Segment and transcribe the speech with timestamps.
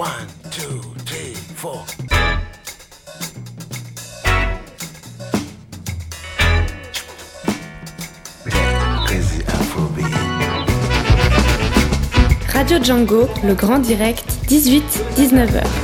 [0.00, 1.84] One, two, three, four.
[12.54, 15.79] Radio Django, le grand direct, 18-19h.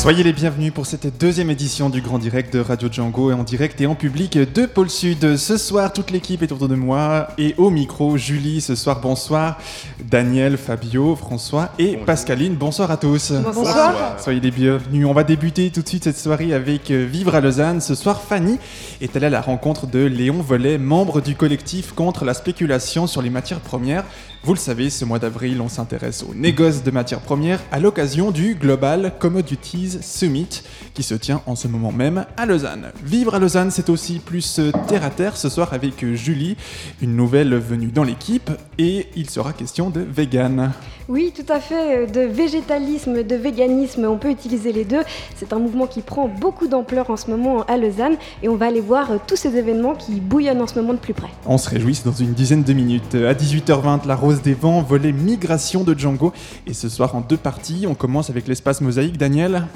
[0.00, 3.42] Soyez les bienvenus pour cette deuxième édition du Grand Direct de Radio Django et en
[3.42, 5.36] direct et en public de Pôle Sud.
[5.36, 9.58] Ce soir, toute l'équipe est autour de moi et au micro, Julie, ce soir, bonsoir,
[10.02, 13.30] Daniel, Fabio, François et Pascaline, bonsoir à tous.
[13.32, 14.16] Bonsoir.
[14.18, 15.04] Soyez les bienvenus.
[15.04, 17.82] On va débuter tout de suite cette soirée avec euh, Vivre à Lausanne.
[17.82, 18.58] Ce soir, Fanny
[19.02, 23.20] est allée à la rencontre de Léon Vollet, membre du collectif contre la spéculation sur
[23.20, 24.04] les matières premières.
[24.44, 28.30] Vous le savez, ce mois d'avril, on s'intéresse aux négoces de matières premières à l'occasion
[28.30, 30.62] du Global Commodities Summit
[30.94, 32.92] qui se tient en ce moment même à Lausanne.
[33.04, 36.56] Vivre à Lausanne, c'est aussi plus euh, terre à terre ce soir avec euh, Julie,
[37.02, 40.72] une nouvelle venue dans l'équipe, et il sera question de vegan.
[41.10, 42.06] Oui, tout à fait.
[42.06, 45.00] De végétalisme, de véganisme, on peut utiliser les deux.
[45.34, 48.66] C'est un mouvement qui prend beaucoup d'ampleur en ce moment à Lausanne et on va
[48.66, 51.26] aller voir euh, tous ces événements qui bouillonnent en ce moment de plus près.
[51.46, 53.16] On se réjouit c'est dans une dizaine de minutes.
[53.16, 56.32] À 18h20, la Rose des Vents, volet Migration de Django.
[56.68, 59.18] Et ce soir en deux parties, on commence avec l'espace mosaïque.
[59.18, 59.66] Daniel?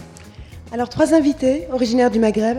[0.72, 2.58] Alors, trois invités originaires du Maghreb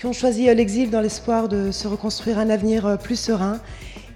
[0.00, 3.60] qui ont choisi euh, l'exil dans l'espoir de se reconstruire un avenir euh, plus serein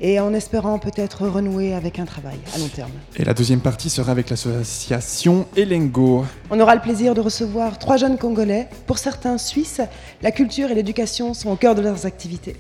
[0.01, 2.91] et en espérant peut-être renouer avec un travail à long terme.
[3.17, 6.25] Et la deuxième partie sera avec l'association Elengo.
[6.51, 8.67] On aura le plaisir de recevoir trois jeunes Congolais.
[8.87, 9.83] Pour certains Suisses,
[10.23, 12.57] la culture et l'éducation sont au cœur de leurs activités.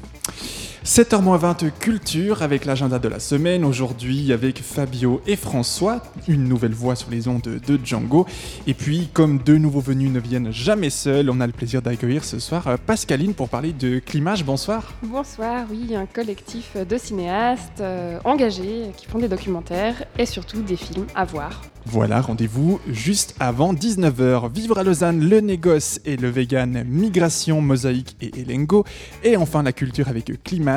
[0.84, 3.64] 7h20 culture avec l'agenda de la semaine.
[3.64, 8.26] Aujourd'hui avec Fabio et François, une nouvelle voix sur les ondes de Django.
[8.66, 12.22] Et puis, comme deux nouveaux venus ne viennent jamais seuls, on a le plaisir d'accueillir
[12.22, 14.44] ce soir euh, Pascaline pour parler de Climage.
[14.44, 14.92] Bonsoir.
[15.02, 20.76] Bonsoir, oui, un collectif de cinéastes euh, engagés qui font des documentaires et surtout des
[20.76, 21.62] films à voir.
[21.86, 24.50] Voilà, rendez-vous juste avant 19h.
[24.50, 28.84] Vivre à Lausanne, le négoce et le vegan, migration, mosaïque et Elengo.
[29.22, 30.30] Et enfin la culture avec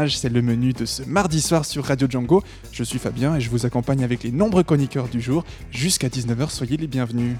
[0.05, 2.43] C'est le menu de ce mardi soir sur Radio Django.
[2.71, 5.43] Je suis Fabien et je vous accompagne avec les nombreux chroniqueurs du jour.
[5.71, 7.35] Jusqu'à 19h, soyez les bienvenus.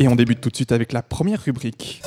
[0.00, 2.02] Et on débute tout de suite avec la première rubrique.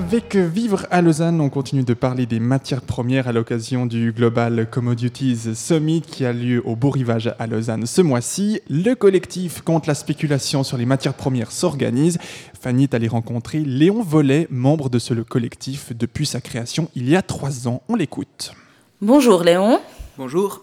[0.00, 4.66] Avec Vivre à Lausanne, on continue de parler des matières premières à l'occasion du Global
[4.70, 8.62] Commodities Summit qui a lieu au Beau Rivage à Lausanne ce mois-ci.
[8.70, 12.16] Le collectif contre la spéculation sur les matières premières s'organise.
[12.58, 17.14] Fanny est allée rencontrer Léon Vollet, membre de ce collectif depuis sa création il y
[17.14, 17.82] a trois ans.
[17.90, 18.54] On l'écoute.
[19.02, 19.80] Bonjour Léon.
[20.16, 20.62] Bonjour.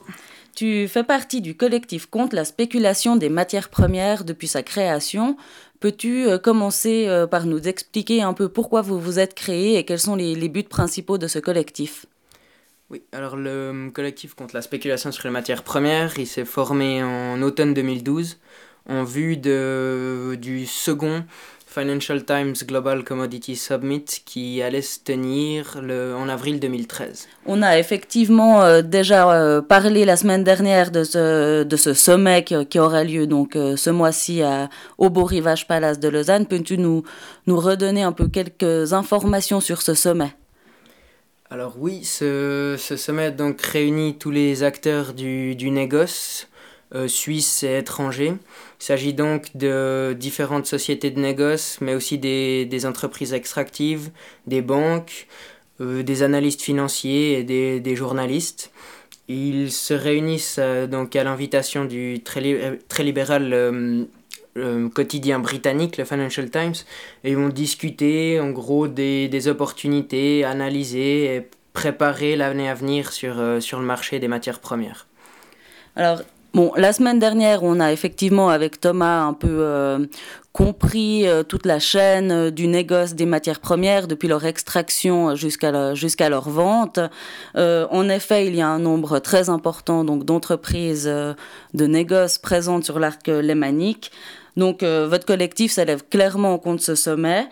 [0.57, 5.37] Tu fais partie du collectif contre la spéculation des matières premières depuis sa création.
[5.79, 9.85] Peux-tu euh, commencer euh, par nous expliquer un peu pourquoi vous vous êtes créé et
[9.85, 12.07] quels sont les, les buts principaux de ce collectif?
[12.89, 17.03] Oui, alors le euh, collectif contre la spéculation sur les matières premières, il s'est formé
[17.03, 18.39] en automne 2012
[18.89, 21.25] en vue de, du second
[21.77, 27.27] Financial Times Global Commodity Summit qui allait se tenir le, en avril 2013.
[27.45, 32.43] On a effectivement euh, déjà euh, parlé la semaine dernière de ce, de ce sommet
[32.43, 34.41] qui, qui aura lieu donc euh, ce mois-ci
[34.97, 36.47] au Beau Rivage Palace de Lausanne.
[36.47, 37.03] Peux-tu nous,
[37.45, 40.33] nous redonner un peu quelques informations sur ce sommet?
[41.51, 46.47] Alors oui, ce, ce sommet donc réunit tous les acteurs du, du négoce,
[46.95, 48.33] euh, suisses et étrangers.
[48.79, 54.11] Il s'agit donc de différentes sociétés de négoce, mais aussi des, entreprises extractives,
[54.45, 55.27] des banques,
[55.81, 58.71] euh, des analystes financiers et des, journalistes.
[59.27, 64.07] Ils se réunissent euh, donc à l'invitation du très, euh, libéral
[64.95, 66.73] quotidien britannique, le Financial Times,
[67.23, 73.79] et vont discuter en gros des, opportunités, analyser et préparer l'année à venir sur, sur
[73.79, 75.05] le marché des matières premières.
[75.95, 76.23] Alors,
[76.53, 80.05] bon, la semaine dernière, on a effectivement, avec Thomas, un peu euh,
[80.51, 85.71] compris euh, toute la chaîne euh, du négoce des matières premières, depuis leur extraction jusqu'à
[86.29, 86.99] leur vente.
[87.55, 92.99] En effet, il y a un nombre très important donc d'entreprises de négoce présentes sur
[92.99, 94.11] l'arc lémanique.
[94.55, 97.47] Donc, votre collectif s'élève clairement contre ce sommet.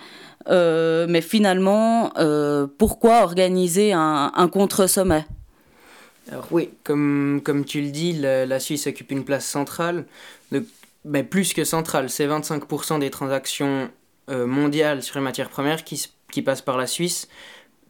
[0.50, 2.12] Mais finalement,
[2.78, 5.26] pourquoi organiser un contre-sommet?
[6.32, 10.06] Alors oui, comme, comme tu le dis, la, Suisse occupe une place centrale,
[10.52, 10.66] de,
[11.04, 13.90] mais plus que centrale, c'est 25% des transactions
[14.30, 17.28] euh, mondiales sur les matières premières qui, qui passent par la Suisse.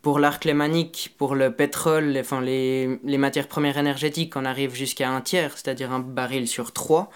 [0.02, 4.76] pour l'arc lémanique, pour le pétrole, les, enfin, les, les matières premières énergétiques, on arrive
[4.76, 7.10] jusqu'à un tiers, c'est-à-dire un baril sur trois.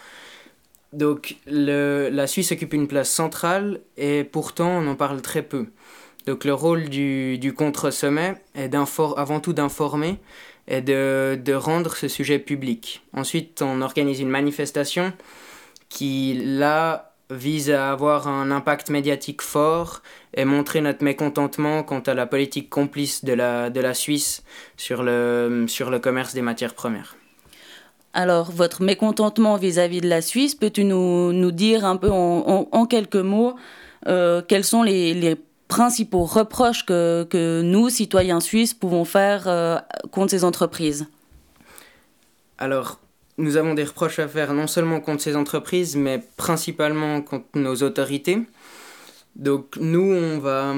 [0.92, 5.68] Donc la Suisse occupe une place centrale et pourtant on en parle très peu.
[6.26, 10.18] Donc le rôle du, du contre-sommet est avant tout d'informer
[10.70, 13.02] et de, de, rendre ce sujet public.
[13.14, 15.12] Ensuite, on organise une manifestation
[15.90, 20.02] qui, là, vise à avoir un impact médiatique fort
[20.34, 24.44] et montrer notre mécontentement quant à la politique complice de la, de la Suisse
[24.78, 27.16] sur le, sur le commerce des matières premières.
[28.14, 32.44] Alors, votre mécontentement vis-à-vis -vis de la Suisse, peux-tu nous, nous, dire un peu en,
[32.48, 33.56] en, en quelques mots
[34.08, 35.36] euh, quels sont les, les,
[35.70, 39.78] principaux reproches que, que, nous, citoyens suisses, pouvons faire euh,
[40.12, 41.08] contre ces entreprises
[42.58, 43.00] Alors,
[43.38, 47.76] nous avons des reproches à faire non seulement contre ces entreprises, mais principalement contre nos
[47.76, 48.42] autorités.
[49.38, 50.76] Donc, nous, on, va,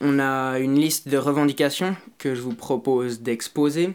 [0.00, 3.90] on a une liste de revendications que je vous propose d'exposer.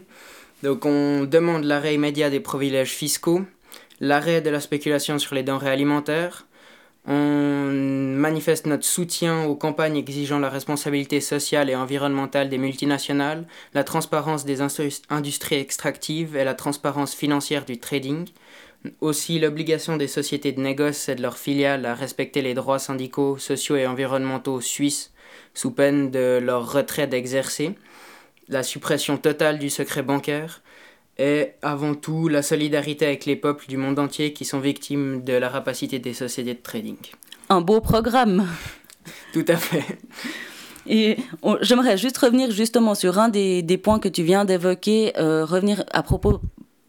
[0.62, 3.42] Donc on demande l'arrêt immédiat des privilèges fiscaux,
[4.00, 6.45] l'arrêt de la spéculation sur les denrées alimentaires,
[7.06, 7.70] on
[8.16, 14.44] manifeste notre soutien aux campagnes exigeant la responsabilité sociale et environnementale des multinationales, la transparence
[14.44, 18.26] des industries extractives et la transparence financière du trading.
[19.00, 23.38] Aussi l'obligation des sociétés de négoce et de leurs filiales à respecter les droits syndicaux,
[23.38, 25.12] sociaux et environnementaux suisses
[25.54, 27.74] sous peine de leur retrait d'exercer
[28.48, 30.62] la suppression totale du secret bancaire
[31.18, 35.32] et avant tout la solidarité avec les peuples du monde entier qui sont victimes de
[35.32, 36.96] la rapacité des sociétés de trading.
[37.48, 38.46] Un beau programme.
[39.32, 39.98] Tout à fait.
[40.88, 41.16] Et
[41.62, 45.84] j'aimerais juste revenir justement sur un des, des points que tu viens d'évoquer, euh, revenir
[45.92, 46.40] à propos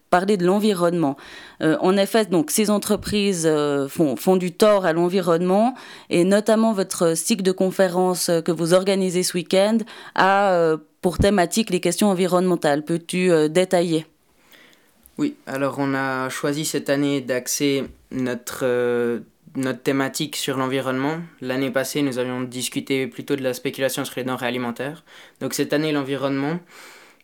[0.09, 1.17] parler de l'environnement.
[1.61, 5.73] Euh, en effet, donc ces entreprises euh, font, font, du tort à l'environnement
[6.09, 9.79] et notamment votre cycle de conférences que vous organisez ce week-end
[10.15, 12.83] a pour thématique les questions environnementales.
[12.85, 14.05] Peux-tu détailler?
[15.17, 19.19] Oui, alors on a choisi cette année d'axer notre, euh,
[19.55, 21.19] notre thématique sur l'environnement.
[21.41, 25.03] L'année passée, nous avions discuté plutôt de la spéculation sur les denrées alimentaires.
[25.41, 26.59] Donc cette année, l'environnement.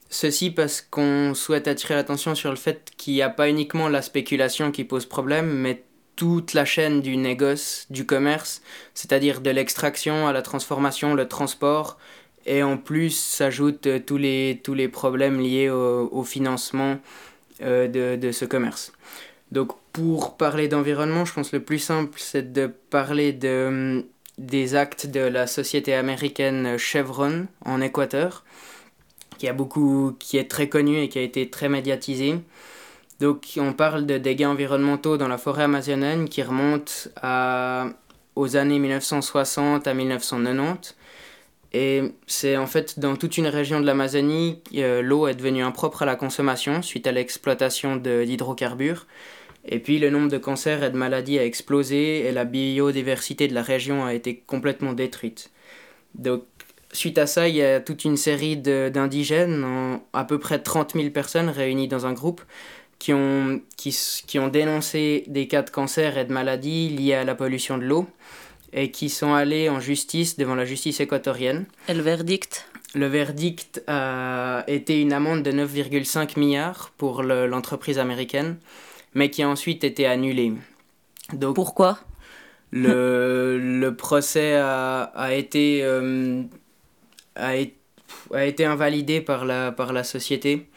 [0.10, 4.02] Ceci parce qu'on souhaite attirer l'attention sur le fait qu'il n'y a pas uniquement la
[4.02, 5.84] spéculation qui pose problème, mais
[6.16, 8.62] toute la chaîne du négoce, du commerce,
[8.94, 11.98] c'est-à-dire de l'extraction à la transformation, le transport,
[12.46, 17.00] et en plus s'ajoutent euh, tous les, tous les problèmes liés au, financement
[17.64, 18.94] de, de ce commerce.
[19.52, 24.06] Donc pour parler d'environnement, je pense que le plus simple, c'est de parler de,
[24.40, 28.44] des actes de la société américaine Chevron en Équateur,
[29.38, 32.40] qui, a beaucoup, qui est très connu et qui a été très médiatisé.
[33.20, 37.90] Donc on parle de dégâts environnementaux dans la forêt amazonienne qui remontent à,
[38.36, 40.96] aux années 1960 à 1990
[41.74, 46.04] et c'est en fait dans toute une région de l'Amazonie, euh, l'eau est devenue impropre
[46.04, 49.08] à la consommation suite à l'exploitation d'hydrocarbures.
[49.66, 53.54] Et puis le nombre de cancers et de maladies a explosé et la biodiversité de
[53.54, 55.52] la région a été complètement détruite.
[56.16, 56.44] Donc
[56.92, 61.10] suite à ça, il y a toute une série d'indigènes, à peu près 30 000
[61.10, 62.42] personnes réunies dans un groupe,
[63.00, 67.36] qui ont, qui, ont dénoncé des cas de cancer et de maladies liés à la
[67.36, 68.08] pollution de l'eau
[68.74, 71.66] et qui sont allés en justice devant la justice équatorienne.
[71.88, 72.68] Et le verdict?
[72.96, 78.58] Le verdict a été une amende de 9,5 milliards pour l'entreprise américaine,
[79.14, 80.54] mais qui a ensuite été annulée.
[81.34, 82.00] Donc, Pourquoi?
[82.72, 86.44] le, le procès a, a été, euh,
[87.36, 87.54] a,
[88.34, 90.68] a été invalidé par la, par la société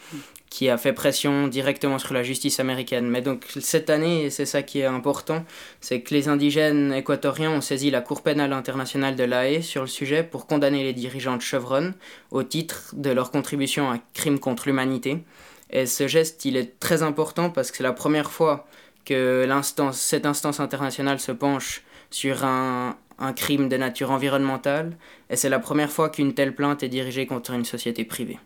[0.57, 3.07] qui a fait pression directement sur la justice américaine.
[3.11, 5.45] Mais donc cette année, c'est ça qui est important,
[5.83, 9.87] c'est que les indigènes équatoriens ont saisi la Cour pénale internationale de l'AE sur le
[9.87, 11.93] sujet pour condamner les dirigeants de Chevron
[12.31, 15.25] au titre de leur contribution à crime contre l'humanité.
[15.69, 18.67] Et ce geste, il est très important parce que c'est la première fois
[19.05, 19.47] que
[19.93, 22.97] cette instance internationale se penche sur un
[23.37, 24.97] crime de nature environnementale,
[25.29, 28.39] et c'est la première fois qu'une telle plainte est dirigée contre une société privée.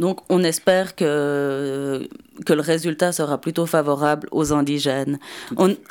[0.00, 2.08] Donc on espère que,
[2.46, 5.18] que le résultat sera plutôt favorable aux indigènes.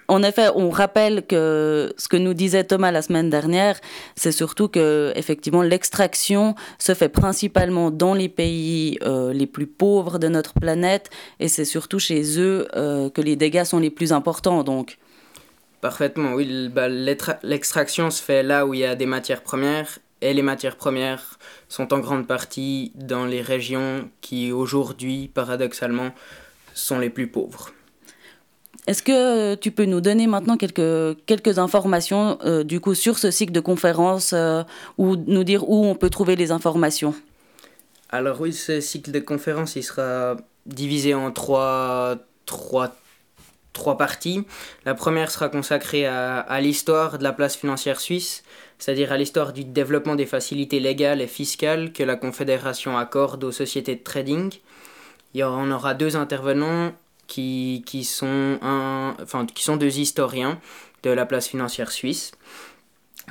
[0.07, 3.79] En effet, on rappelle que ce que nous disait Thomas la semaine dernière,
[4.15, 10.17] c'est surtout que effectivement l'extraction se fait principalement dans les pays euh, les plus pauvres
[10.17, 14.11] de notre planète et c'est surtout chez eux euh, que les dégâts sont les plus
[14.11, 14.63] importants.
[14.63, 14.97] Donc.
[15.81, 16.67] Parfaitement, oui.
[16.69, 20.75] Bah, l'extraction se fait là où il y a des matières premières et les matières
[20.75, 26.11] premières sont en grande partie dans les régions qui aujourd'hui, paradoxalement,
[26.73, 27.71] sont les plus pauvres.
[28.87, 33.29] Est-ce que tu peux nous donner maintenant quelques, quelques informations euh, du coup sur ce
[33.29, 34.63] cycle de conférences euh,
[34.97, 37.13] ou nous dire où on peut trouver les informations?
[38.09, 42.95] Alors oui, ce cycle de conférences, il sera divisé en trois, trois,
[43.79, 44.45] trois parties.
[44.85, 48.43] La première sera consacrée à, à l'histoire de la place financière suisse,
[48.77, 53.51] c'est-à-dire à, l'histoire du développement des facilités légales et fiscales que la Confédération accorde aux
[53.51, 54.53] sociétés de trading.
[55.33, 56.91] Il y on aura deux intervenants
[57.27, 60.59] qui, qui, sont un, enfin, qui sont deux historiens
[61.03, 62.31] de la place financière suisse.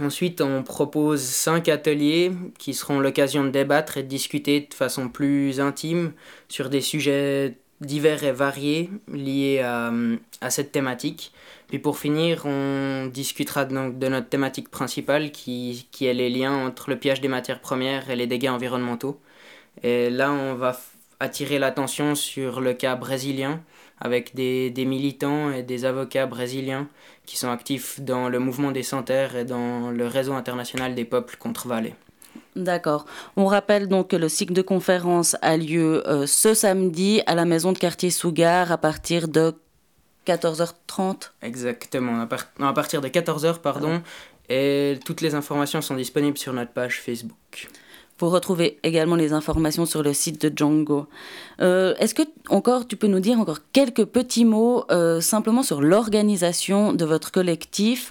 [0.00, 5.08] Ensuite, on propose cinq ateliers qui seront l'occasion de débattre et de discuter de façon
[5.08, 6.12] plus intime
[6.48, 9.92] sur des sujets divers et variés liés à,
[10.40, 11.32] à cette thématique.
[11.68, 16.66] Puis pour finir, on discutera donc de notre thématique principale qui, qui est les liens
[16.66, 19.20] entre le piège des matières premières et les dégâts environnementaux.
[19.82, 20.78] Et là, on va
[21.20, 23.60] attirer l'attention sur le cas brésilien
[24.00, 26.88] avec des, des, militants et des avocats brésiliens
[27.26, 31.36] qui sont actifs dans le mouvement des Santerres et dans le réseau international des peuples
[31.36, 31.94] contre Valais.
[32.56, 33.06] D'accord.
[33.36, 37.44] On rappelle donc que le cycle de conférence a lieu euh, ce samedi à la
[37.44, 39.54] maison de quartier Sougar à partir de
[40.26, 41.30] 14h30.
[41.42, 44.02] Exactement, à, par non, à partir de 14h, pardon.
[44.48, 47.68] Et toutes les informations sont disponibles sur notre page Facebook.
[48.20, 51.06] Vous retrouvez également les informations sur le site de Django.
[51.60, 55.80] Euh, Est-ce que encore tu peux nous dire encore quelques petits mots euh, simplement sur
[55.80, 58.10] l'organisation de votre collectif?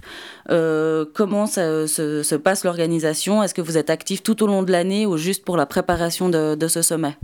[0.50, 3.44] Euh, Comment se, se passe l'organisation?
[3.44, 6.30] Est-ce que vous êtes actif tout au long de l'année ou juste pour la préparation
[6.30, 7.18] de, de ce sommet?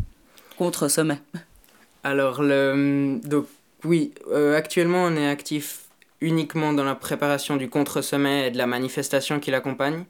[0.58, 1.20] Contre sommet.
[2.04, 3.46] Alors, le, donc,
[3.86, 4.12] oui,
[4.58, 5.84] actuellement on est actif
[6.20, 10.06] uniquement dans la préparation du contre-sommet et de la manifestation qui l'accompagne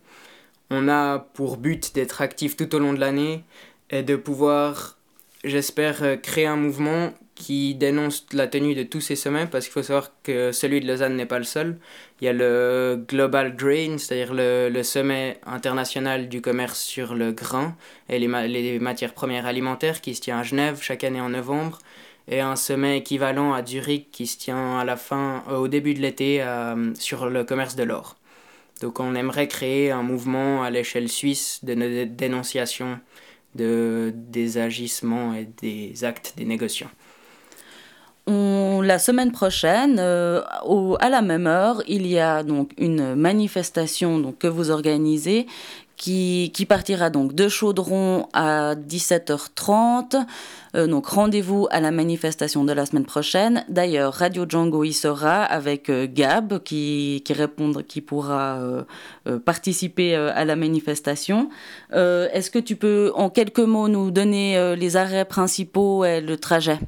[0.73, 3.43] on a pour but d'être actif tout au long de l'année
[3.89, 4.97] et de pouvoir,
[5.43, 9.83] j'espère, créer un mouvement qui dénonce la tenue de tous ces sommets parce qu'il faut
[9.83, 11.77] savoir que celui de Lausanne n'est pas le seul.
[12.21, 17.31] Il y a le Global Grain, c'est-à-dire le, le, sommet international du commerce sur le
[17.31, 17.75] grain
[18.09, 21.79] et les, les matières premières alimentaires qui se tient à Genève chaque année en novembre
[22.27, 25.93] et un sommet équivalent à Zurich qui se tient à la fin, euh, au début
[25.93, 28.15] de l'été euh, sur le commerce de l'or.
[28.83, 32.99] Donc on aimerait créer un mouvement à l'échelle suisse de dénonciation
[33.55, 36.91] de, des agissements et des actes des négociants.
[38.27, 40.41] La semaine prochaine, euh,
[40.99, 45.47] à la même heure, il y a donc une manifestation que vous organisez
[45.97, 50.25] qui, qui, partira donc de Chaudron à 17h30.
[50.75, 53.63] Euh, donc rendez-vous à la manifestation de la semaine prochaine.
[53.69, 58.83] D'ailleurs, Radio Django y sera avec euh, Gab qui, qui, répondre, qui pourra euh,
[59.27, 61.49] euh participer à la manifestation.
[61.91, 66.79] Est-ce que tu peux en quelques mots nous donner les arrêts principaux et le trajet?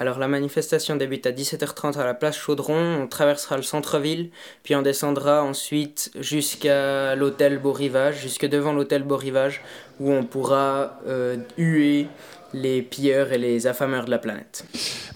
[0.00, 4.30] Alors la manifestation débute à 17h30 à la place Chaudron, on traversera le centre-ville,
[4.62, 9.60] puis on descendra ensuite jusqu'à l'hôtel Beau Rivage, jusque devant l'hôtel Beau Rivage,
[10.00, 12.06] où on pourra euh, huer
[12.54, 14.64] les pilleurs et les affameurs de la planète.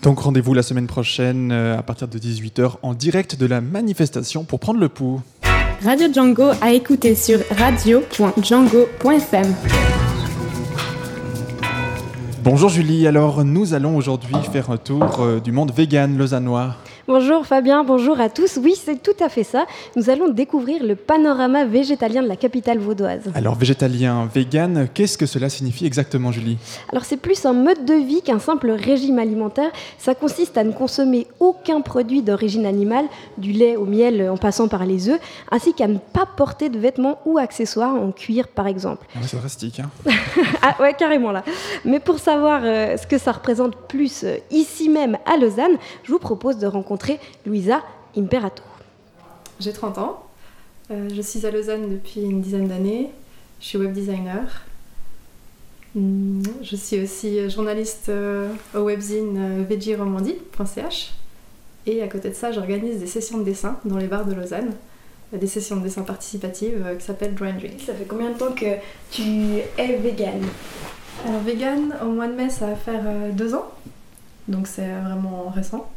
[0.03, 4.45] Donc rendez-vous la semaine prochaine euh, à partir de 18h en direct de la manifestation
[4.45, 5.23] pour prendre le pouls.
[5.83, 9.55] Radio Django à écouter sur radio.django.fm.
[12.45, 16.77] Bonjour Julie, alors nous allons aujourd'hui faire un tour euh, du monde vegan lausannois.
[17.07, 18.59] Bonjour Fabien, bonjour à tous.
[18.63, 19.67] Oui, c'est tout à fait ça.
[19.95, 23.31] Nous allons découvrir le panorama végétalien de la capitale vaudoise.
[23.35, 26.57] Alors végétalien, vegan, qu'est-ce que cela signifie exactement Julie?
[26.91, 29.71] Alors c'est plus un mode de vie qu'un simple régime alimentaire.
[29.99, 33.05] Ça consiste à ne consommer aucun produit d'origine animale,
[33.37, 35.21] du lait au miel en passant par les œufs,
[35.51, 39.07] ainsi qu'à ne pas porter de vêtements ou accessoires en cuir par exemple.
[39.15, 39.79] Ah, c'est drastique.
[39.79, 39.91] Hein
[40.63, 41.45] ah ouais, carrément là.
[41.85, 46.11] Mais pour savoir euh, ce que ça représente plus euh, ici même à Lausanne, je
[46.11, 46.94] vous propose de rencontrer
[47.47, 47.83] Luisa
[48.17, 48.63] Imperato.
[49.61, 50.25] J'ai 30 ans,
[50.91, 53.11] euh, je suis à Lausanne depuis une dizaine d'années,
[53.61, 54.63] je suis web designer.
[55.95, 61.15] Hmm, je suis aussi journaliste euh, au webzine euh, vegiromandie.ch
[61.87, 64.73] et à côté de ça, j'organise des sessions de dessin dans les bars de Lausanne,
[65.33, 67.81] des sessions de dessin participatives euh, qui s'appellent Draw and Drink.
[67.85, 68.77] Ça fait combien de temps que
[69.11, 69.23] tu
[69.77, 70.41] es vegan
[71.27, 73.67] Alors vegan, au mois de mai, ça va faire euh, deux ans,
[74.49, 75.91] donc c'est vraiment récent.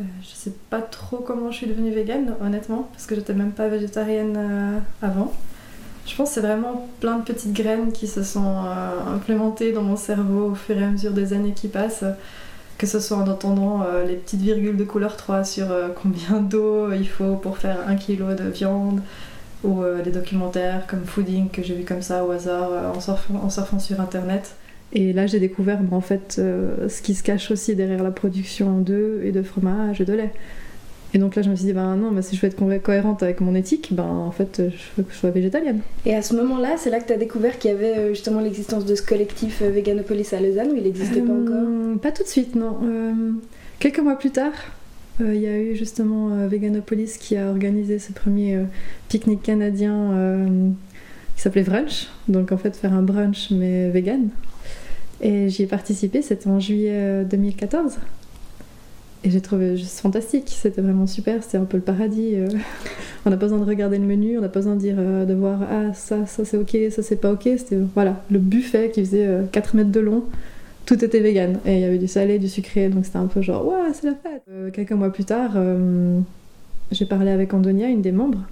[0.00, 3.52] Euh, je sais pas trop comment je suis devenue végane, honnêtement, parce que j'étais même
[3.52, 5.32] pas végétarienne euh, avant.
[6.06, 9.82] Je pense que c'est vraiment plein de petites graines qui se sont euh, implémentées dans
[9.82, 12.04] mon cerveau au fur et à mesure des années qui passent.
[12.78, 15.68] Que ce soit en entendant les petites virgules de couleur 3 sur
[16.02, 19.00] combien d'eau il faut pour faire un kilo de viande,
[19.62, 24.00] ou des documentaires comme Fooding que j'ai vu comme ça au hasard en, surfant, sur
[24.00, 24.56] internet.
[24.94, 28.78] Et là, j'ai découvert en fait euh, ce qui se cache aussi derrière la production
[28.80, 30.32] d'œufs et de fromage et de lait.
[31.14, 33.22] Et donc là, je me suis dit, ben non, mais si je veux être cohérente
[33.22, 35.80] avec mon éthique, ben en fait, je veux que je sois végétalienne.
[36.06, 38.40] Et à ce moment-là, c'est là que tu as découvert qu'il y avait euh, justement
[38.40, 41.54] l'existence de ce collectif euh, Veganopolis à Lausanne, ou il n'existait pas encore?
[41.54, 42.78] euh, Pas tout de suite, non.
[43.78, 44.52] quelques mois plus tard,
[45.20, 48.58] il y a eu justement Veganopolis qui a organisé ce premier
[49.10, 50.14] pique-nique canadien
[51.36, 52.08] qui s'appelait Brunch.
[52.28, 54.28] Donc en fait, faire un brunch mais vegan.
[55.22, 57.98] Et j'y ai participé, c'était en juillet 2014.
[59.24, 62.34] Et j'ai trouvé juste fantastique, c'était vraiment super, c'était un peu le paradis.
[62.34, 62.48] Euh.
[63.24, 65.24] on n'a pas besoin de regarder le menu, on n'a pas besoin de dire, euh,
[65.24, 67.42] de voir ah ça, ça c'est ok, ça c'est pas ok.
[67.44, 70.24] C'était voilà, le buffet qui faisait 4 euh, mètres de long,
[70.86, 71.58] tout était vegan.
[71.66, 74.08] Et il y avait du salé, du sucré, donc c'était un peu genre ouais, c'est
[74.08, 74.42] la fête.
[74.72, 75.52] quelques mois plus tard,
[76.90, 78.42] j'ai parlé avec Andonia, une des membres.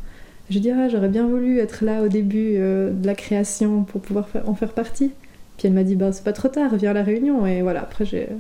[0.50, 4.29] Je dis ah, j'aurais bien voulu être là au début de la création pour pouvoir
[4.47, 5.11] en faire partie.
[5.61, 7.47] Puis elle m'a dit bah c'est pas trop tard, viens à la réunion.
[7.47, 8.31] Et voilà, après j'ai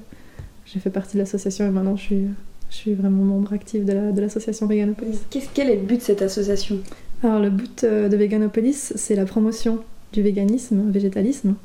[0.66, 2.24] fait partie de l'association et maintenant je suis,
[2.70, 5.20] je suis vraiment membre actif de l'association la, Veganopolis.
[5.52, 6.78] quel est le but de cette association?
[7.22, 9.80] Alors le but euh, de Veganopolis, c'est la promotion
[10.14, 11.56] du véganisme, végétalisme,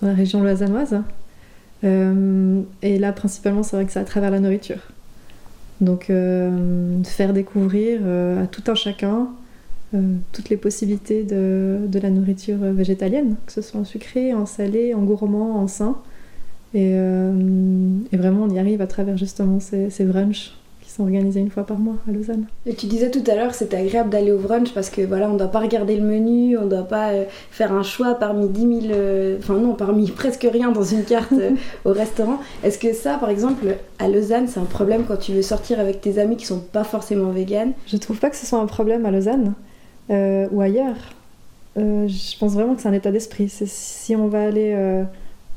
[0.00, 1.02] dans la région loisanoise.
[1.84, 4.80] Euh, et là, principalement, c'est vrai que c'est à travers la nourriture.
[5.82, 8.00] Donc, euh, faire découvrir
[8.42, 9.28] à tout un chacun
[10.32, 14.94] toutes les possibilités de, de, la nourriture végétalienne, que ce soit en sucré, en salé,
[14.94, 15.96] en gourmand, en sain.
[16.74, 21.40] Euh, et, vraiment, on y arrive à travers justement ces, ces brunchs qui sont organisés
[21.40, 22.46] une fois par mois à Lausanne.
[22.66, 25.34] Et tu disais tout à l'heure c'était agréable d'aller au brunch parce que voilà, on
[25.34, 28.48] ne doit pas regarder le menu, on ne doit pas euh, faire un choix parmi
[28.48, 31.32] 10 000, euh, enfin non, parmi presque rien dans une carte
[31.84, 32.38] au restaurant.
[32.64, 36.00] Est-ce que ça, par exemple, à Lausanne, c'est un problème quand tu veux sortir avec
[36.00, 37.72] tes amis qui sont pas forcément véganes?
[37.86, 39.54] Je trouve pas que ce soit un problème à Lausanne
[40.10, 40.96] ou ailleurs.
[41.76, 43.48] je pense vraiment que c'est un état d'esprit.
[43.48, 44.74] Si on va aller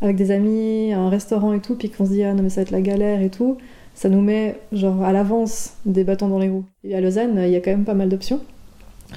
[0.01, 2.57] avec des amis, un restaurant et tout, puis qu'on se dit ah non mais ça
[2.57, 3.57] va être la galère et tout,
[3.95, 6.65] ça nous met genre à l'avance des bâtons dans les roues.
[6.83, 8.39] Et à Lausanne, il y a quand même pas mal d'options.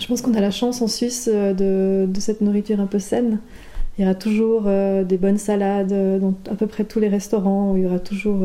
[0.01, 2.99] Je pense qu'on a la chance en Suisse euh, de, de, cette nourriture un peu
[2.99, 3.41] saine.
[3.99, 7.09] Il y aura toujours euh, des bonnes salades euh, dans à peu près tous les
[7.09, 8.41] restaurants, où il y aura toujours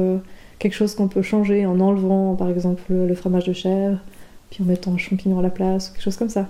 [0.59, 3.99] quelque chose qu'on peut changer en enlevant par exemple le, le fromage de chèvre,
[4.49, 6.47] puis en mettant un champignon à la place, ou quelque chose comme ça.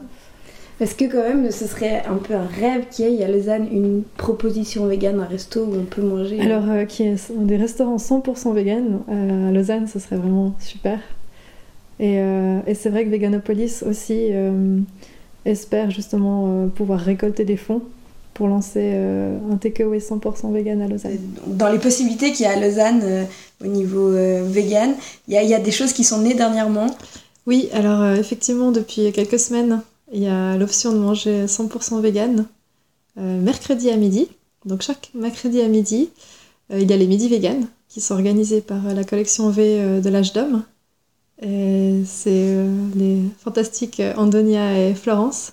[0.82, 3.68] Est-ce que quand même ce serait un peu un rêve qu'il y ait à Lausanne
[3.72, 7.56] une proposition végane, un resto où on peut manger Alors euh, qu'il y ait des
[7.56, 11.00] restaurants 100% vegan euh, à Lausanne, ce serait vraiment super.
[12.02, 14.32] Et, euh, et c'est vrai que Veganopolis aussi
[15.46, 17.82] espère justement pouvoir récolter des fonds
[18.34, 18.96] pour lancer
[19.50, 21.20] un takeaway 100% vegan à Lausanne.
[21.48, 23.28] Dans les possibilités qu'il y a à Lausanne
[23.64, 24.94] au niveau vegan,
[25.30, 26.88] il y, y, a des choses qui sont nées dernièrement.
[27.48, 29.82] Oui, alors effectivement depuis quelques semaines,
[30.16, 32.46] il y a l'option de manger 100% vegan
[33.18, 34.30] euh, mercredi à midi.
[34.64, 36.10] Donc chaque mercredi à midi,
[36.72, 40.02] euh, il y a les midis vegan qui sont organisés par la collection V euh,
[40.02, 40.64] de l'âge d'homme.
[41.42, 45.52] C'est les fantastiques Andonia et Florence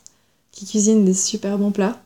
[0.53, 2.01] qui cuisinent des super bons plats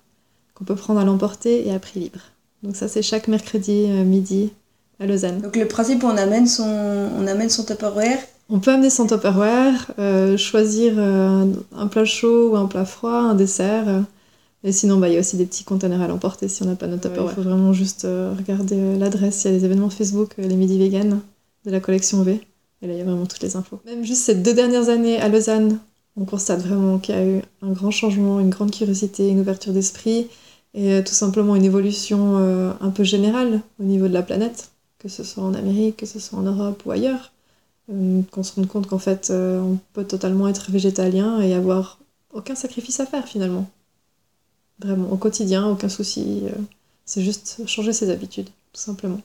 [0.55, 2.21] qu'on peut prendre à l'emporter et à prix libre.
[2.63, 4.51] Donc ça c'est chaque mercredi midi
[4.99, 5.43] à Lausanne.
[5.43, 7.65] Donc le principe on amène son, on amène son
[8.49, 13.11] on peut amener son Tupperware, euh, choisir euh, un plat chaud ou un plat froid,
[13.11, 14.05] un dessert.
[14.63, 16.77] et sinon, bah, il y a aussi des petits conteneurs à l'emporter si on n'a
[16.77, 17.33] pas notre Tupperware.
[17.33, 19.45] Il faut vraiment juste euh, regarder l'adresse.
[19.45, 21.21] Il y a des événements Facebook, les Midi Vegan
[21.65, 22.41] de la collection V.
[22.83, 23.81] Et là, il y a vraiment toutes les infos.
[23.85, 25.79] Même juste ces deux dernières années à Lausanne,
[26.17, 29.73] on constate vraiment qu'il y a eu un grand changement, une grande curiosité, une ouverture
[29.73, 30.29] d'esprit
[30.75, 35.25] et tout simplement une évolution un peu générale au niveau de la planète, que ce
[35.25, 37.33] soit en Amérique, que ce soit en Europe ou ailleurs.
[37.93, 42.01] Euh, qu'on se rende compte qu'en fait, euh, on peut totalement être végétalien et avoir
[42.33, 43.69] aucun sacrifice à faire finalement.
[44.81, 46.43] Vraiment, au quotidien, aucun souci.
[46.45, 46.51] Euh,
[47.05, 49.21] c'est juste changer ses habitudes, tout simplement.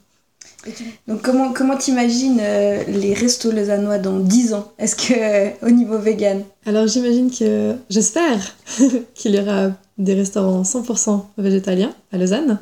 [1.08, 4.72] Donc comment comment t'imagines les restos lausannois dans 10 ans?
[4.80, 6.44] Est-ce que au niveau vegan?
[6.66, 8.56] Alors j'imagine que j'espère
[9.14, 12.60] qu'il y aura des restaurants 100% végétaliens à Lausanne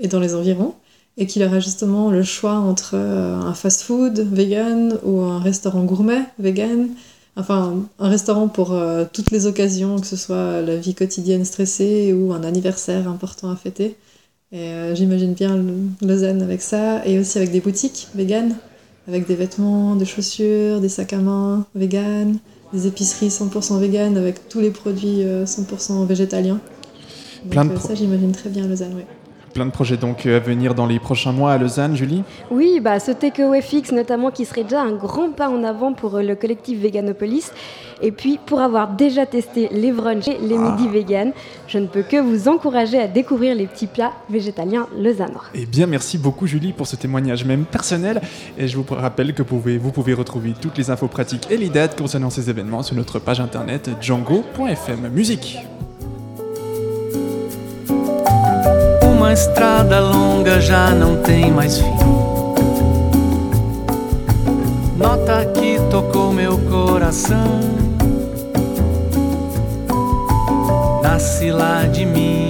[0.00, 0.74] et dans les environs
[1.16, 6.22] et qu'il aura justement le choix entre euh, un fast-food vegan ou un restaurant gourmet
[6.38, 6.88] vegan.
[7.36, 12.12] Enfin, un restaurant pour euh, toutes les occasions, que ce soit la vie quotidienne stressée
[12.12, 13.96] ou un anniversaire important à fêter.
[14.52, 15.60] Et euh, j'imagine bien
[16.00, 18.54] Lausanne avec ça, et aussi avec des boutiques vegan,
[19.08, 22.36] avec des vêtements, des chaussures, des sacs à main vegan,
[22.72, 26.60] des épiceries 100% vegan avec tous les produits 100% végétaliens.
[27.44, 29.02] Donc, ça, j'imagine très bien Lausanne, oui
[29.54, 32.80] Plein de projets donc euh, à venir dans les prochains mois à Lausanne, Julie Oui,
[32.80, 36.22] bah, ce takeaway fixe notamment qui serait déjà un grand pas en avant pour euh,
[36.22, 37.52] le collectif Veganopolis.
[38.02, 41.32] Et puis pour avoir déjà testé les brunchs et les midis vegan,
[41.68, 45.44] je ne peux que vous encourager à découvrir les petits plats végétaliens lausannois.
[45.54, 48.20] Eh bien, merci beaucoup Julie pour ce témoignage même personnel.
[48.58, 51.56] Et je vous rappelle que vous pouvez, vous pouvez retrouver toutes les infos pratiques et
[51.56, 55.08] les dates concernant ces événements sur notre page internet django.fm.
[55.12, 55.58] Musique
[59.24, 61.96] Uma estrada longa já não tem mais fim.
[64.98, 67.58] Nota que tocou meu coração.
[71.02, 72.43] Nasce lá de Minas,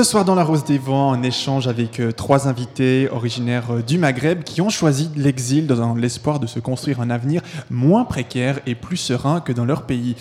[0.00, 3.82] Ce soir dans la Rose des Vents, en échange avec euh, trois invités originaires euh,
[3.82, 8.60] du Maghreb qui ont choisi l'exil dans l'espoir de se construire un avenir moins précaire
[8.66, 10.16] et plus serein que dans leur pays.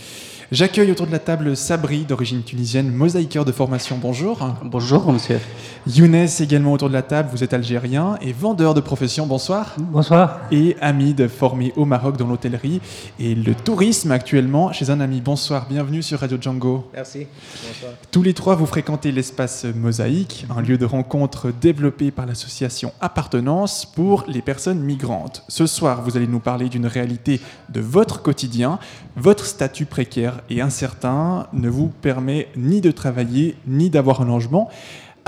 [0.52, 3.98] J'accueille autour de la table Sabri, d'origine tunisienne, mosaïqueur de formation.
[3.98, 4.46] Bonjour.
[4.66, 5.40] Bonjour, monsieur.
[5.88, 9.26] Younes, également autour de la table, vous êtes algérien et vendeur de profession.
[9.26, 9.76] Bonsoir.
[9.78, 10.42] Bonsoir.
[10.52, 12.82] Et Hamid, formé au Maroc dans l'hôtellerie
[13.18, 15.22] et le tourisme actuellement chez un ami.
[15.22, 16.90] Bonsoir, bienvenue sur Radio Django.
[16.94, 17.28] Merci.
[17.66, 17.94] Bonsoir.
[18.12, 23.86] Tous les trois, vous fréquentez l'espace Mosaïque, un lieu de rencontre développé par l'association Appartenance
[23.86, 25.44] pour les personnes migrantes.
[25.48, 27.40] Ce soir, vous allez nous parler d'une réalité
[27.70, 28.80] de votre quotidien.
[29.16, 34.70] Votre statut précaire et incertain ne vous permet ni de travailler ni d'avoir un logement.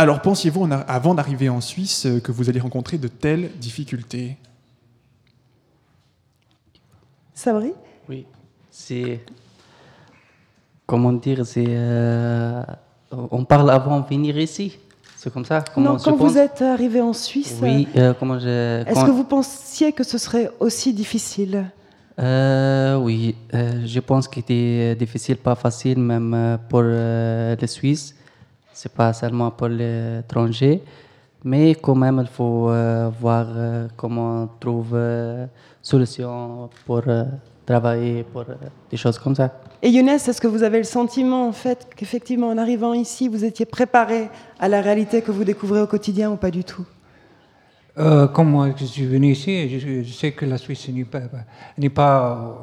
[0.01, 4.35] Alors pensiez-vous, avant d'arriver en Suisse, euh, que vous allez rencontrer de telles difficultés?
[7.35, 7.73] Sabri?
[8.09, 8.25] Oui,
[8.71, 9.19] c'est.
[10.87, 11.65] Comment dire C'est.
[11.67, 12.63] euh,
[13.11, 14.79] On parle avant de venir ici.
[15.17, 18.81] C'est comme ça comment Non, quand vous êtes arrivé en Suisse, Oui, euh, comment je.
[18.81, 21.69] est-ce quand- que vous pensiez que ce serait aussi difficile?
[22.17, 28.15] Euh, oui, euh, je pense qu'il était difficile, pas facile, même pour euh, les Suisses.
[28.83, 30.81] C'est pas seulement pour les étrangers,
[31.43, 35.45] mais quand même, il faut euh, voir euh, comment on trouve euh,
[35.83, 37.25] solution pour euh,
[37.63, 38.55] travailler, pour euh,
[38.89, 39.51] des choses comme ça.
[39.83, 43.45] Et Younes, est-ce que vous avez le sentiment en fait qu'effectivement en arrivant ici, vous
[43.45, 46.87] étiez préparé à la réalité que vous découvrez au quotidien ou pas du tout?
[47.99, 51.19] Euh, comme moi, je suis venu ici, je, je sais que la Suisse n'est pas,
[51.77, 52.57] n'est pas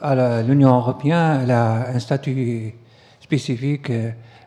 [0.00, 2.74] à l'Union européenne, elle a un statut
[3.18, 3.90] spécifique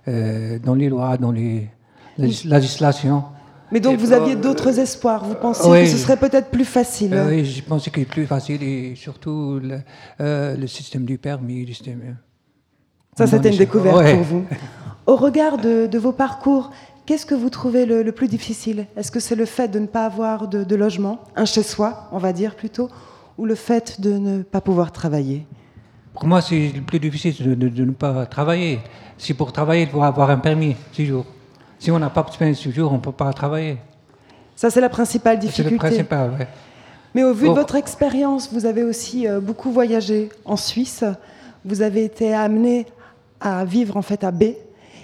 [0.08, 1.70] euh, dans les lois, dans les
[2.18, 3.24] légis- législations.
[3.72, 5.84] Mais donc Et vous aviez d'autres espoirs, vous pensiez Oui.
[5.84, 8.94] que ce serait peut-être plus facile Euh, oui, je pense que c'est plus facile et
[8.96, 9.80] surtout le,
[10.22, 11.66] euh, le système du permis.
[11.66, 12.18] Le système,
[13.18, 14.14] Ça, c'était une découverte Ouais.
[14.14, 14.44] pour vous.
[15.08, 16.70] Au regard de, de vos parcours,
[17.08, 18.86] qu'est-ce que vous trouvez le, le plus difficile?
[18.96, 22.20] Est-ce que c'est le fait de ne pas avoir de, de logement, un chez-soi, on
[22.20, 22.90] va dire plutôt,
[23.40, 25.48] ou le fait de ne pas pouvoir travailler?
[26.14, 28.80] Pour moi, c'est le plus difficile de, de- de ne pas travailler.
[29.18, 31.26] Si pour travailler, il faut avoir un permis, toujours.
[31.80, 33.78] Si on n'a pas de permis toujours, on ne peut pas travailler.
[34.56, 35.74] Ça, c'est la principale C'est difficulté.
[35.74, 36.48] le principal, ouais.
[37.16, 41.04] Mais au vu de votre expérience, vous avez aussi euh, beaucoup voyagé en Suisse.
[41.66, 42.86] Vous avez été amené
[43.40, 44.44] à vivre en fait à B.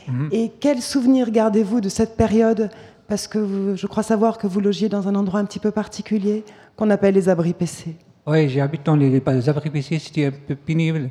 [0.08, 0.30] Mhm.
[0.32, 2.70] Et quels souvenirs gardez-vous de cette période?
[3.08, 5.72] Parce que vous- je crois savoir que vous logiez dans un endroit un petit peu
[5.72, 6.44] particulier
[6.76, 7.96] qu'on appelle les abris PC.
[8.28, 11.10] Oui, j'habite dans les, les abris PC, c'était un peu pénible.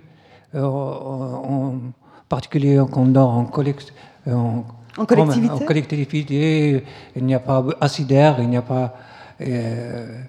[0.54, 1.80] Euh, on,
[2.28, 3.92] particulier quand on dort en, collect,
[4.30, 4.64] en,
[4.98, 6.84] En collectivité en collectivité,
[7.16, 8.94] il n'y a pas assez d'air, il n'y a pas.
[9.40, 10.20] euh,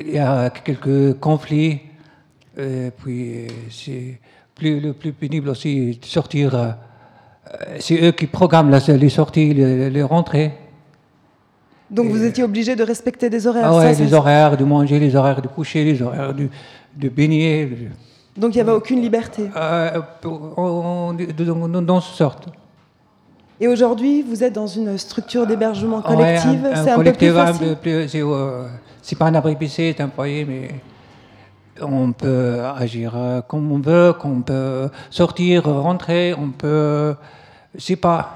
[0.00, 1.80] il y a quelques conflits.
[2.58, 4.18] Et puis, c'est
[4.54, 6.54] plus, le plus pénible aussi de sortir.
[6.54, 6.70] euh,
[7.78, 10.52] c'est eux qui programment la- les sorties, les, les rentrées.
[11.90, 13.64] Donc vous étiez obligé de respecter des horaires.
[13.66, 16.48] Ah ça, ouais, c'est- les horaires de manger, les horaires de coucher, les horaires de,
[16.96, 17.88] de baigner.
[18.36, 19.48] Donc il n'y avait aucune liberté.
[19.56, 22.46] Euh, on- on- de- dans ce sorte.
[23.60, 26.66] Et aujourd'hui, vous êtes dans une structure d'hébergement Ouais, collective.
[26.72, 27.76] un c'est un peu plus facile.
[28.08, 28.66] c'est, euh,
[29.18, 30.68] pas un abri c'est un foyer, mais
[31.82, 37.14] on peut agir euh, comme on veut, qu'on peut sortir, rentrer, on peut.
[37.78, 38.34] C'est pas.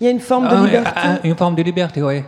[0.00, 0.90] Il y a une forme de liberté.
[1.02, 2.22] un- une forme de liberté, oui.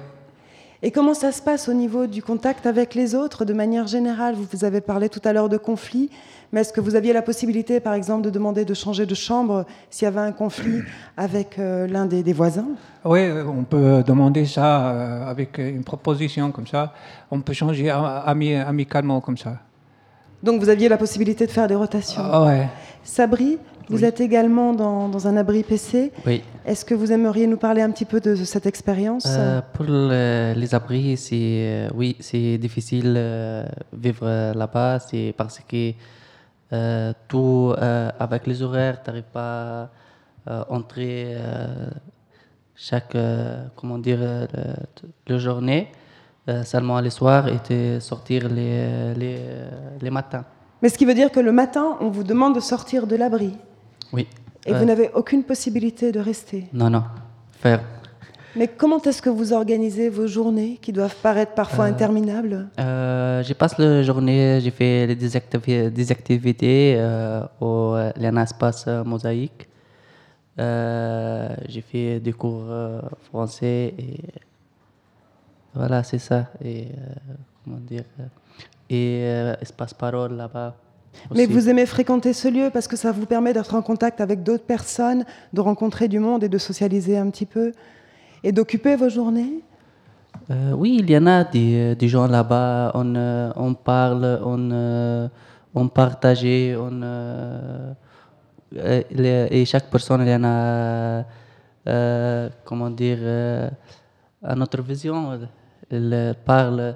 [0.83, 4.35] Et comment ça se passe au niveau du contact avec les autres de manière générale?
[4.35, 6.11] Vous avez parlé tout à l'heure de conflits,
[6.53, 9.65] mais est-ce que vous aviez la possibilité, par exemple, de demander de changer de chambre
[9.91, 10.83] s'il y avait un conflit
[11.17, 12.67] avec euh, l'un des, des voisins?
[13.05, 16.93] Oui, on peut demander ça euh, avec une proposition comme ça.
[17.31, 19.55] On peut changer ami- amicalement comme ça.
[20.43, 22.23] Donc vous aviez la possibilité de faire des rotations.
[22.23, 22.69] Ah ouais.
[23.03, 26.13] Sabri, vous êtes également dans, dans un abri PC.
[26.27, 26.43] Oui.
[26.65, 29.25] Est-ce que vous aimeriez nous parler un petit peu de, de cette expérience?
[29.29, 35.61] Euh, pour le- les abris, c'est euh, oui, c'est difficile euh, vivre là-bas, c'est parce
[35.61, 35.93] que
[36.73, 37.73] euh, tout
[38.19, 39.91] avec les horaires, tu n'arrives pas
[40.47, 41.37] à entrer
[42.75, 43.17] chaque
[43.77, 44.47] comment dire le,
[45.29, 45.89] le journée,
[46.65, 49.39] seulement les soirs et sortir les les,
[50.01, 50.45] les matins.
[50.83, 53.57] Mais ce qui veut dire que le matin, on vous demande de sortir de l'abri.
[54.13, 54.27] Oui.
[54.67, 56.67] Et Euh, vous n'avez aucune possibilité de rester.
[56.73, 57.05] Non non,
[57.53, 57.81] faire.
[58.57, 63.43] Mais comment est-ce que vous organisez vos journées qui doivent paraître parfois Euh, interminables Euh,
[63.43, 68.85] je passe la journée, j'ai fait des, activi- des activités euh, au euh, l'ENA Espace
[68.89, 69.69] euh, Mosaïque.
[70.59, 74.21] Euh, j'ai fait des cours euh, français et
[75.75, 76.47] voilà, c'est ça.
[76.65, 78.25] Et euh, comment dire euh,
[78.89, 80.75] Et euh, Espace Parole là-bas.
[81.35, 84.43] Mais vous aimez fréquenter ce lieu parce que ça vous permet d'être en contact avec
[84.43, 87.73] d'autres personnes, de rencontrer du monde et de socialiser un petit peu
[88.45, 89.61] et d'occuper vos journées?
[90.51, 92.93] Euh, oui, il y en a des, des gens là-bas.
[92.95, 95.29] On, euh, on parle, on, euh,
[95.75, 97.93] on partage, on, euh,
[98.77, 101.25] euh, les- et chaque personne, il y en a,
[101.89, 103.69] euh, comment dire, euh,
[104.43, 105.39] une autre vision.
[105.91, 106.95] Il parle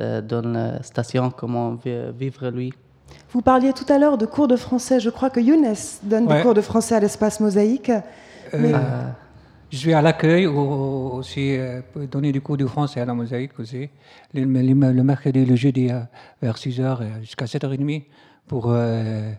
[0.00, 2.72] euh, dans la station, comment vi- vivre lui.
[3.32, 5.00] Vous parliez tout à l'heure de cours de français.
[5.00, 7.90] Je crois que Younes donne des cours de français à l'espace Mosaïque.
[8.56, 8.78] Mais- Euh,
[9.70, 13.12] je suis à l'accueil au- aussi euh, pour donner des cours de français à la
[13.14, 13.88] mosaïque aussi.
[14.32, 15.98] Le, le- le mercredi le jeudi euh,
[16.40, 18.04] vers 6h jusqu'à 7h30
[18.46, 19.32] pour euh,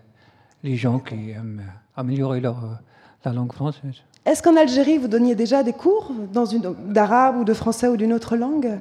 [0.63, 1.61] les gens qui aiment
[1.95, 2.57] améliorer leur,
[3.23, 3.93] la langue française.
[4.25, 6.11] Est-ce qu'en Algérie, vous donniez déjà des cours
[6.89, 8.71] d'arabe ou de français ou d'une autre langue?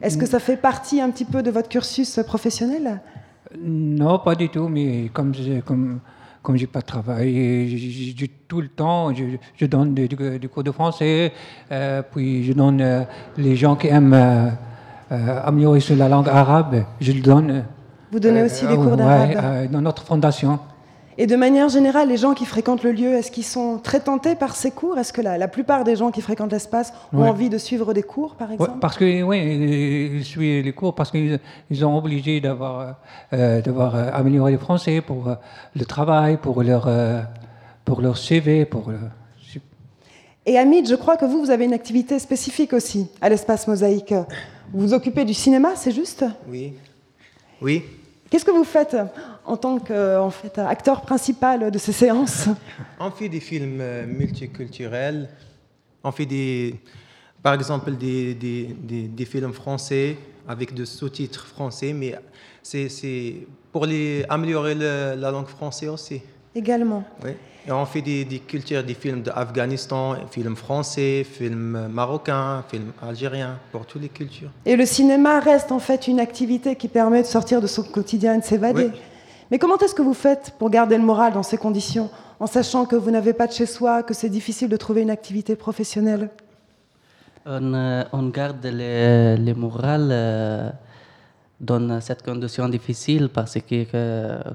[0.00, 3.00] Est-ce que ça fait partie un petit peu de votre cursus professionnel?
[3.62, 6.00] Non, pas du tout, mais comme je comme,
[6.42, 9.24] comme j'ai pas de travail, j'ai- tout le temps, je,
[9.56, 10.08] je donne des,
[10.52, 11.32] cours de français,
[11.70, 13.02] euh, puis je donne euh,
[13.36, 14.50] les gens qui aiment euh,
[15.44, 17.64] améliorer sur la langue arabe, je le donne.
[18.10, 19.40] Vous donnez aussi des cours ouais, d'arabe?
[19.42, 20.58] euh, dans notre fondation.
[21.16, 24.34] Et de manière générale, les gens qui fréquentent le lieu, est-ce qu'ils sont très tentés
[24.34, 24.98] par ces cours?
[24.98, 27.28] Est-ce que la, la plupart des gens qui fréquentent l'espace ont Ouais.
[27.28, 28.78] envie de suivre des cours, par Ouais, exemple?
[28.80, 29.38] parce que oui,
[30.18, 31.38] ils suivent les cours parce qu'ils
[31.70, 32.96] ils sont obligés d'avoir
[33.32, 35.34] euh, d'avoir euh, amélioré le français pour euh,
[35.76, 37.22] le travail, pour leur euh,
[37.84, 38.98] pour leur CV, pour le-
[40.46, 44.12] Et Hamid, je crois que vous, vous avez une activité spécifique aussi à l'espace Mosaïque.
[44.72, 46.24] Vous vous occupez du cinéma, c'est juste?
[46.48, 46.74] Oui.
[47.62, 47.82] Oui.
[48.30, 48.96] Qu'est-ce que vous faites?
[49.46, 52.48] En tant que en fait, acteur principal de ces séances
[53.00, 55.28] On fait des films euh, multiculturels.
[56.02, 56.74] On fait des,
[57.42, 62.14] par exemple des, des, des- des films français avec des sous-titres français, mais
[62.62, 66.22] c'est c'est pour les, améliorer le- la langue française aussi.
[66.54, 67.30] également Oui.
[67.66, 73.58] Et on fait des, des cultures, des films d'Afghanistan, films français, films marocains, films algériens,
[73.72, 74.50] pour toutes les cultures.
[74.66, 78.34] Et le cinéma reste en fait une activité qui permet de sortir de son quotidien
[78.34, 78.90] et de s'évader.
[78.92, 79.00] Oui.
[79.50, 82.86] Mais comment est-ce que vous faites pour garder le moral dans ces conditions, en sachant
[82.86, 86.30] que vous n'avez pas de chez soi, que c'est difficile de trouver une activité professionnelle?
[87.46, 90.70] On, euh, on garde le, moral euh,
[91.60, 93.84] dans cette condition difficile parce que,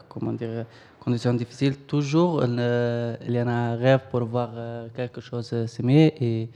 [0.07, 0.65] comment dire,
[0.99, 4.49] condition difficile, toujours euh, il y en a un rêve pour voir
[4.95, 6.49] quelque chose s'aimer et,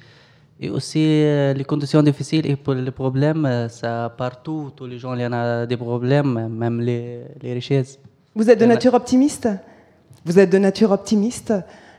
[0.69, 5.25] aussi les conditions difficiles et pour les problèmes, ça partout, tous les gens, il y
[5.25, 7.99] en a des problèmes, même les, les richesses.
[8.35, 9.49] Vous êtes de Il y en a- nature optimiste?
[10.25, 11.53] Vous êtes de nature optimiste?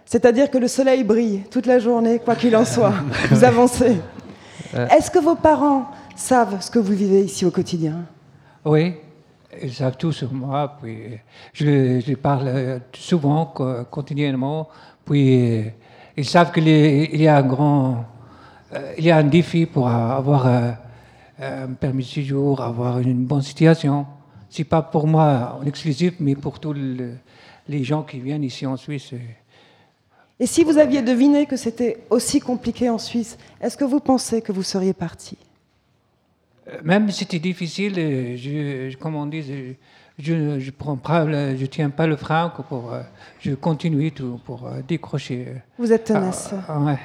[0.07, 2.93] C'est-à-dire que le soleil brille toute la journée, quoi qu'il en soit.
[3.31, 3.97] vous avancez.
[4.75, 4.89] Euh.
[4.89, 8.05] Est-ce que vos parents savent ce que vous vivez ici au quotidien?
[8.65, 8.95] Oui,
[9.63, 10.77] ils savent tout sur moi.
[10.83, 11.19] Puis
[11.53, 14.69] je, je parle euh, souvent, co- continuellement.
[15.05, 15.63] Puis euh,
[16.17, 18.05] ils savent qu'il y a un grand,
[18.99, 24.07] il y a un défi pour avoir un permis de séjour, avoir une bonne situation.
[24.57, 27.15] C'est pas pour moi en exclusif, mais pour tous le-
[27.69, 29.11] les gens qui viennent ici en Suisse.
[29.13, 29.19] euh,
[30.39, 34.43] Et si vous aviez deviné que c'était aussi compliqué en Suisse, est-ce que vous pensez
[34.43, 35.37] que vous seriez parti?
[36.69, 39.75] Euh, Même si c'était difficile, euh, je, je- comme on dit, je,
[40.27, 42.93] je, je prends pas, le- je tiens pas le frein pour,
[43.41, 45.49] je continue tout pour décrocher.
[45.81, 46.55] Vous êtes tenace.
[46.69, 46.99] Ah, ouais.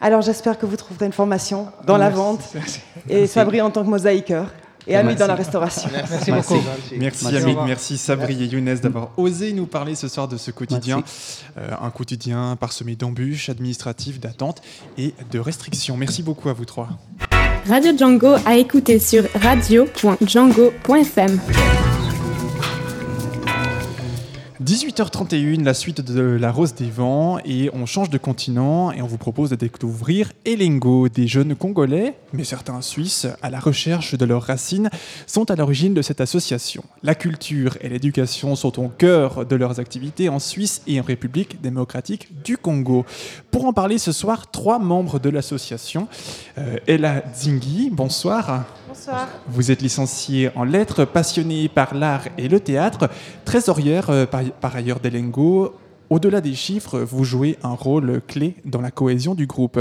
[0.00, 2.80] Alors j'espère que vous trouverez une formation dans la vente Merci.
[3.08, 3.28] et.
[3.28, 4.52] Sabri en tant que mosaïqueur
[4.86, 5.20] et ami Merci.
[5.20, 5.90] dans la restauration.
[5.92, 6.54] Merci beaucoup.
[6.98, 7.36] Merci Merci.
[7.36, 11.02] Hamid, merci Sabri et Younes d'avoir osé nous parler ce soir de ce quotidien.
[11.58, 14.62] Euh, un quotidien parsemé d'embûches administratives, d'attentes
[14.98, 15.96] et de restrictions.
[15.96, 16.88] Merci beaucoup à vous trois.
[17.68, 21.40] Radio Django à écouter sur radio.django.fm.
[24.64, 29.06] 18h31, la suite de La Rose des Vents, et on change de continent et on
[29.06, 34.24] vous propose de découvrir Elengo, des jeunes Congolais, mais certains Suisses, à la recherche de
[34.24, 34.88] leurs racines,
[35.26, 36.84] sont à l'origine de cette association.
[37.02, 41.60] La culture et l'éducation sont au cœur de leurs activités en Suisse et en République
[41.60, 43.04] démocratique du Congo.
[43.50, 46.08] Pour en parler ce soir, trois membres de l'association.
[46.56, 48.64] Euh, Ella Zinghi, bonsoir.
[48.88, 49.28] Bonsoir.
[49.48, 53.10] Vous êtes licenciée en lettres, passionnée par l'art et le théâtre,
[53.44, 55.74] trésorière euh, par, par ailleurs d'Elengo.
[56.08, 59.80] Au-delà des chiffres, vous jouez un rôle clé dans la cohésion du groupe.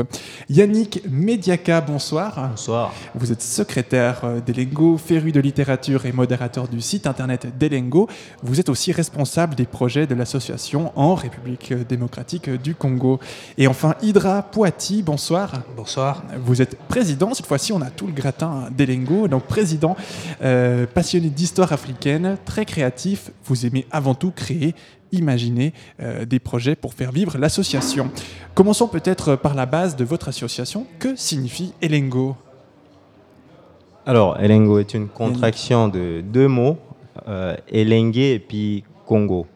[0.50, 2.50] Yannick Mediaka, bonsoir.
[2.50, 2.94] Bonsoir.
[3.14, 8.10] Vous êtes secrétaire d'Elengo, féru de littérature et modérateur du site internet d'Elengo.
[8.42, 13.20] Vous êtes aussi responsable des projets de l'association en République démocratique du Congo.
[13.60, 15.52] Et enfin, Hydra Poati, bonsoir.
[15.78, 16.24] Bonsoir.
[16.44, 19.96] Vous êtes président, cette fois-ci on a tout le gratin d'Elengo, donc président,
[20.42, 24.74] euh, passionné d'histoire africaine, très créatif, vous aimez avant tout créer,
[25.16, 28.12] imaginer euh, des projets pour faire vivre l'association.
[28.54, 30.86] Commençons peut-être par la base de votre association.
[31.00, 32.36] Que signifie Elengo?
[34.06, 36.78] Alors, Elengo est une contraction de deux mots,
[37.28, 39.48] euh, Elengue et puis Congo.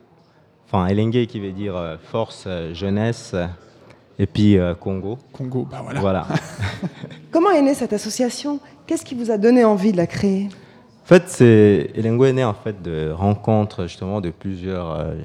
[0.66, 3.36] Enfin, Elengue qui veut dire euh, force, euh, jeunesse,
[4.20, 5.18] et puis euh, Congo.
[5.32, 6.00] Congo, bah voilà.
[6.02, 6.28] Voilà.
[7.32, 8.60] Comment est née cette association?
[8.86, 10.50] Qu'est-ce qui vous a donné envie de la créer?
[11.04, 15.16] En fait, c'est Elengo est né en fait de rencontres justement de plusieurs euh,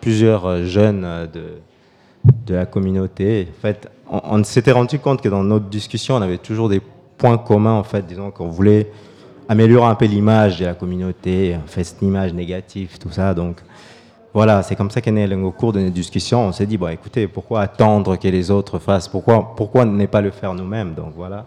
[0.00, 1.60] plusieurs euh, jeunes euh, de
[2.46, 3.48] de la communauté.
[3.58, 6.80] En fait, on, s'était rendu compte que dans notre discussion, on avait toujours des
[7.16, 8.90] points communs en fait, disons qu'on voulait
[9.48, 13.34] améliorer un peu l'image de la communauté, en fait, cette image négative, tout ça.
[13.34, 13.58] Donc
[14.34, 15.32] voilà, c'est comme ça qu'est né.
[15.34, 18.78] Au cours de nos discussions, on s'est dit bon, écoutez, pourquoi attendre que les autres
[18.78, 19.08] fassent?
[19.08, 20.94] Pourquoi pourquoi ne pas le faire nous-mêmes?
[20.94, 21.46] Donc voilà.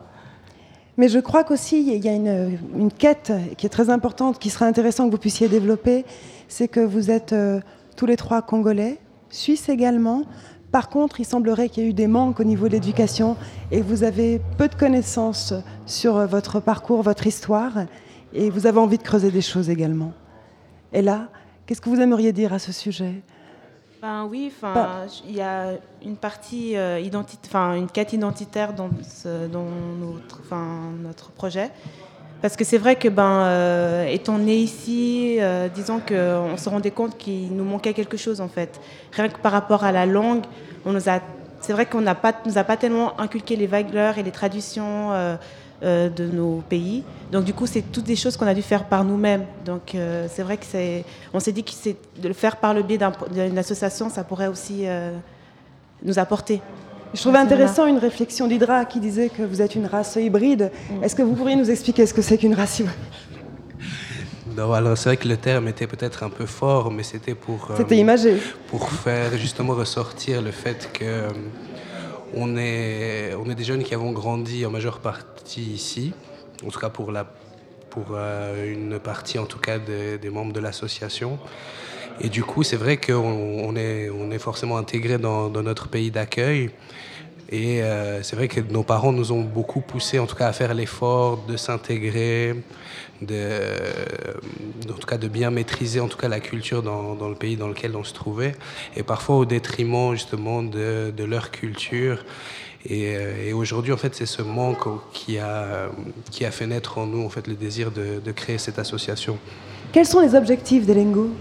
[0.97, 4.49] Mais je crois qu'aussi, il y a une, une quête qui est très importante, qui
[4.49, 6.05] serait intéressant que vous puissiez développer,
[6.47, 7.61] c'est que vous êtes euh,
[7.95, 8.99] tous les trois congolais,
[9.29, 10.23] suisses également.
[10.71, 13.35] Par contre, il semblerait qu'il y ait eu des manques au niveau de l'éducation
[13.71, 15.53] et vous avez peu de connaissances
[15.85, 17.73] sur euh, votre parcours, votre histoire,
[18.33, 20.13] et vous avez envie de creuser des choses également.
[20.93, 21.27] Et là,
[21.65, 23.21] qu'est-ce que vous aimeriez dire à ce sujet?
[24.01, 25.73] Ben oui, enfin, il y a
[26.03, 29.65] une partie euh, identi- enfin une quête identitaire dans, ce- dans
[29.99, 30.41] notre,
[31.03, 31.69] notre projet.
[32.41, 36.89] Parce que c'est vrai que ben, euh, étant né ici, euh, disons qu'on se rendait
[36.89, 38.79] compte qu'il nous manquait quelque chose en fait.
[39.11, 40.41] Rien que par rapport à la langue,
[41.59, 45.11] c'est vrai qu'on n'a pas, nous a pas tellement inculqué les valeurs et les traditions
[45.11, 45.37] euh,
[45.83, 47.03] de nos pays.
[47.31, 49.45] Donc du coup, c'est toutes des choses qu'on a dû faire par nous-mêmes.
[49.63, 49.95] Donc
[50.29, 52.97] c'est vrai que c'est, on s'est dit que c'est de le faire par le biais
[52.97, 54.85] d'un- d'une association, ça pourrait aussi
[56.03, 56.59] nous apporter.
[57.13, 60.71] Je trouvais intéressant une réflexion d'Hydra qui disait que vous êtes une race hybride.
[61.03, 62.95] Est-ce que vous pourriez nous expliquer ce que c'est qu'une race hybride?
[64.55, 67.71] Non, alors c'est vrai que le terme était peut-être un peu fort, mais c'était pour.
[67.71, 68.37] euh, C'était imagé.
[68.67, 71.29] Pour faire justement ressortir le fait que euh,
[72.35, 76.13] on est, on est des jeunes qui avons grandi en majeure partie ici,
[76.65, 77.25] en tout cas pour la,
[77.89, 81.39] pour euh, une partie en tout cas des membres de l'association.
[82.23, 86.11] Et du coup, c'est vrai qu'on on est, on est forcément intégré dans, notre pays
[86.11, 86.69] d'accueil.
[87.49, 90.53] Et euh, c'est vrai que nos parents nous ont beaucoup poussé, en tout cas, à
[90.53, 92.55] faire l'effort de s'intégrer,
[93.21, 93.59] de,
[94.89, 97.67] en tout cas, de bien maîtriser, en tout cas, la culture dans, le pays dans
[97.67, 98.53] lequel on se trouvait,
[98.95, 102.23] et parfois au détriment justement de, leur culture.
[102.85, 105.89] Et, euh, et aujourd'hui, en fait, c'est ce manque qui a,
[106.29, 109.37] qui a fait naître en nous, en fait, le désir de, de créer cette association.
[109.91, 111.31] Quels sont les objectifs d'Elengo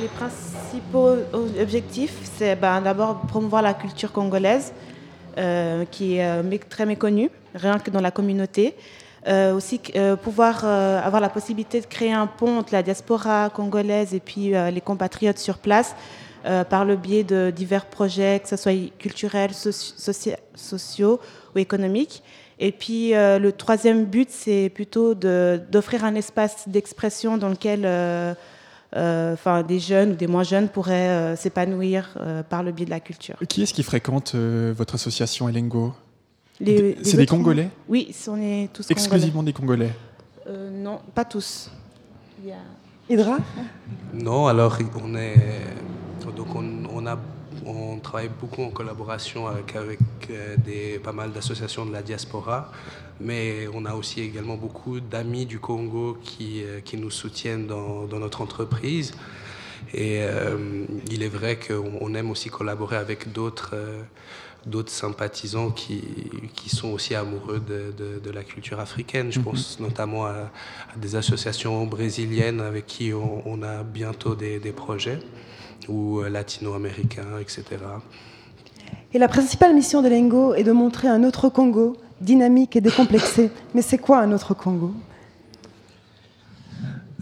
[0.00, 1.16] Les principaux
[1.60, 4.72] objectifs, c'est ben, d'abord promouvoir la culture congolaise,
[5.38, 8.76] euh, qui est euh, très méconnue, rien que dans la communauté.
[9.26, 9.80] Euh, aussi
[10.22, 14.80] pouvoir avoir la possibilité de créer un pont entre la diaspora congolaise et puis les
[14.80, 15.94] compatriotes sur place
[16.68, 21.20] par le biais de divers projets, que ce soit culturels, soci- socia- sociaux
[21.54, 22.22] ou économiques.
[22.58, 27.86] Et puis le troisième but, c'est plutôt d'offrir un espace d'expression dans lequel
[28.94, 32.90] enfin, des jeunes ou des moins jeunes pourraient euh, s'épanouir euh, par le biais de
[32.90, 33.36] la culture.
[33.48, 35.94] Qui est-ce qui fréquente euh, votre association Elengo?
[36.64, 37.70] C'est des Congolais?
[37.88, 39.90] Oui, on est tous Exclusivement des Congolais?
[40.46, 41.70] Euh, non, pas tous.
[42.42, 42.56] Il y a-
[43.10, 43.38] Hydra?
[44.14, 45.34] Non, alors on est
[46.36, 46.64] donc on,
[46.94, 47.18] on a
[47.66, 49.98] on travaille beaucoup en collaboration avec, avec
[50.30, 52.70] euh, des, pas mal d'associations de la diaspora,
[53.20, 58.04] mais on a aussi également beaucoup d'amis du Congo qui, euh, qui nous soutiennent dans,
[58.06, 59.12] dans notre entreprise.
[59.94, 64.02] Et euh, il est vrai qu'on on aime aussi collaborer avec d'autres euh,
[64.64, 66.00] d'autres sympathisants qui,
[66.54, 69.32] qui sont aussi amoureux de, de- de la culture africaine.
[69.32, 69.44] Je Mhm.
[69.46, 70.30] pense notamment à,
[70.94, 75.18] à des associations brésiliennes avec qui on, on a bientôt des, des projets,
[75.88, 77.64] ou euh, latino-américains, etc.
[79.14, 83.50] Et la principale mission de Lengo est de montrer un autre Congo, dynamique et décomplexé.
[83.74, 84.92] Mais c'est quoi un autre Congo?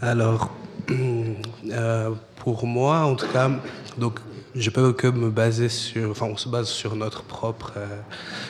[0.01, 0.51] Alors,
[0.89, 3.51] euh, pour moi, en tout cas,
[3.97, 4.19] donc,
[4.55, 7.73] je peux que me baser sur, enfin, on se base sur notre propre.
[7.77, 7.85] euh,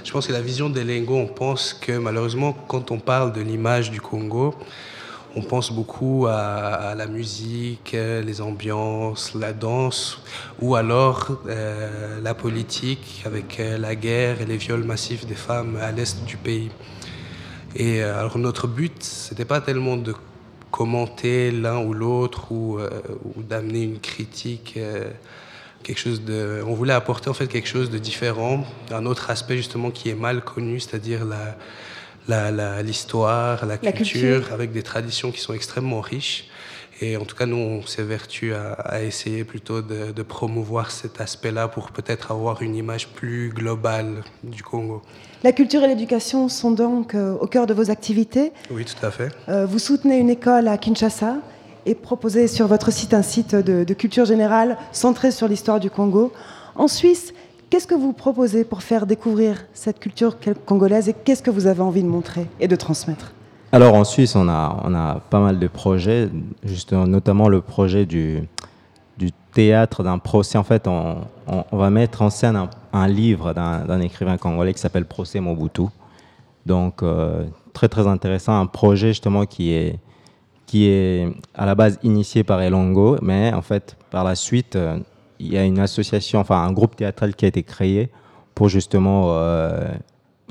[0.04, 3.42] je pense que la vision des lingots, on pense que malheureusement, quand on parle de
[3.42, 4.56] l'image du Congo,
[5.36, 10.22] on pense beaucoup à, la musique, euh, les ambiances, la danse,
[10.62, 15.78] ou alors euh, la politique avec euh, la guerre et les viols massifs des femmes
[15.82, 16.70] à l'est du pays.
[17.76, 20.14] Et alors notre but, c'était pas tellement de
[20.72, 22.80] commenter l'un ou l'autre ou,
[23.38, 24.78] d'amener une critique,
[25.82, 26.62] quelque chose de.
[26.68, 30.16] On voulait apporter en fait quelque chose de différent, un autre aspect justement qui est
[30.16, 31.56] mal connu, c'est-à-dire la
[32.28, 34.54] la- l'histoire, la, La culture, culture.
[34.54, 36.48] avec des traditions qui sont extrêmement riches.
[37.04, 41.20] Et en tout cas, nous, on s'évertue à, à essayer plutôt de, de promouvoir cet
[41.20, 45.02] aspect-là pour peut-être avoir une image plus globale du Congo.
[45.44, 48.52] La culture et l'éducation sont donc euh, au cœur de vos activités.
[48.70, 49.30] Oui, tout à fait.
[49.50, 51.38] Euh, vous soutenez une école à Kinshasa
[51.88, 55.90] et proposez sur votre site un site de, de culture générale centré sur l'histoire du
[55.90, 56.32] Congo.
[56.76, 57.34] En Suisse,
[57.72, 61.82] qu'est-ce que vous proposez pour faire découvrir cette culture congolaise et qu'est-ce que vous avez
[61.82, 63.32] envie de montrer et de transmettre?
[63.72, 66.30] Alors en Suisse, on a, on a pas mal de projets,
[66.64, 68.44] justement, notamment le projet du,
[69.18, 70.58] du théâtre d'un procès.
[70.58, 74.82] En fait, on, on- va mettre en scène un, livre d'un d'un écrivain congolais qui
[74.82, 75.84] s'appelle Procès Mobutu.
[76.66, 79.98] Donc euh, très très intéressant, un projet justement qui est,
[80.66, 84.98] qui est à la base initié par Elongo, mais en fait par la suite, euh,
[85.42, 88.10] il y a une association, enfin un groupe théâtral qui a été créé
[88.56, 89.88] pour justement euh,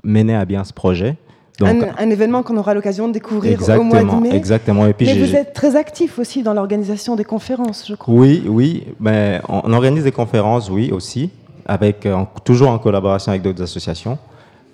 [0.05, 1.17] mener à bien ce projet.
[1.59, 4.35] Donc, un, un événement qu'on aura l'occasion de découvrir au mois de mai.
[4.35, 4.87] exactement.
[4.87, 8.15] Et puis Mais vous êtes très actif aussi dans l'organisation des conférences, je crois.
[8.15, 8.85] Oui, oui.
[8.99, 11.31] Mais on on organise des conférences, oui, aussi,
[11.67, 14.17] avec, euh, toujours en collaboration avec d'autres associations.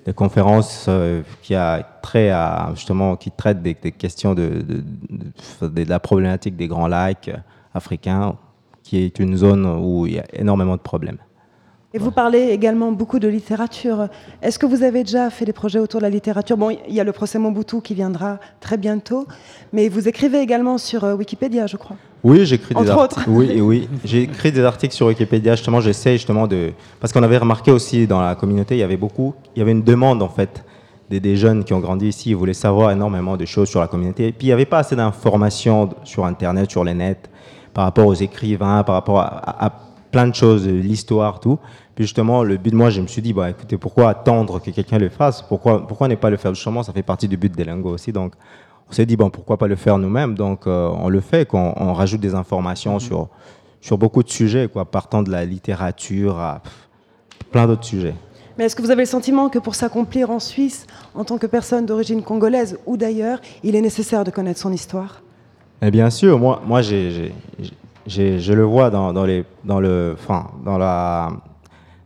[0.06, 4.84] Des conférences euh, qui, a trait à, justement, qui traitent des, des questions de, de-
[5.62, 7.30] de- de la problématique des grands lacs
[7.74, 8.36] africains,
[8.86, 11.18] qui est une zone où il y a énormément de problèmes.
[11.92, 14.08] Et vous parlez également beaucoup de littérature.
[14.42, 16.56] Est-ce que vous avez déjà fait des projets autour de la littérature?
[16.56, 19.26] Bon, il y a le procès Mobutu qui viendra très bientôt,
[19.72, 21.96] mais vous écrivez également sur euh, Wikipédia, je crois.
[22.22, 23.30] Oui, j'écris des Entre articles.
[23.30, 23.30] autres.
[23.30, 25.56] Oui, oui, j'ai écrit des articles sur Wikipédia.
[25.56, 28.96] Justement, j'essaie justement de parce qu'on avait remarqué aussi dans la communauté, il y avait
[28.96, 30.64] beaucoup, il y avait une demande en fait
[31.08, 33.88] des, des jeunes qui ont grandi ici, ils voulaient savoir énormément de choses sur la
[33.88, 34.28] communauté.
[34.28, 37.30] Et puis il n'y avait pas assez d'informations sur Internet, sur les nets,
[37.76, 39.72] par rapport aux écrivains, par rapport à, à- à
[40.10, 41.58] plein de choses, l'histoire, tout.
[41.94, 44.96] Puis justement, le but, moi, je me suis dit, bah, écoutez, pourquoi attendre que quelqu'un
[44.96, 45.42] le fasse?
[45.42, 46.54] Pourquoi, pourquoi ne pas le faire?
[46.54, 48.12] Justement, ça fait partie du but des lingots aussi.
[48.12, 48.32] Donc,
[48.88, 50.34] on s'est dit, bon, pourquoi pas le faire nous-mêmes?
[50.34, 53.28] Donc, euh, on le fait, qu'on on rajoute des informations sur,
[53.82, 56.88] sur beaucoup de sujets, quoi, partant de la littérature à pff,
[57.50, 58.14] plein d'autres sujets.
[58.56, 61.46] Mais est-ce que vous avez le sentiment que pour s'accomplir en Suisse, en tant que
[61.46, 65.20] personne d'origine congolaise ou d'ailleurs, il est nécessaire de connaître son histoire?
[65.82, 67.32] Et bien sûr, moi, moi j'ai, j'ai-
[68.06, 71.28] j'ai- je le vois dans, dans, les, dans, le, enfin, dans la...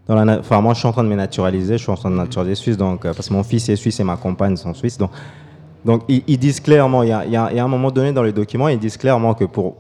[0.07, 2.11] Dans la, enfin, moi, je suis en train de me naturaliser, je suis en train
[2.11, 4.75] de naturaliser suisse, donc, euh, parce que mon fils est suisse et ma compagne sont
[4.75, 4.99] suisses.
[4.99, 5.13] Donc,
[5.85, 7.69] donc ils, ils disent clairement, il y, a, il y a- il y a un
[7.69, 9.77] moment donné dans les documents, ils disent clairement que pour,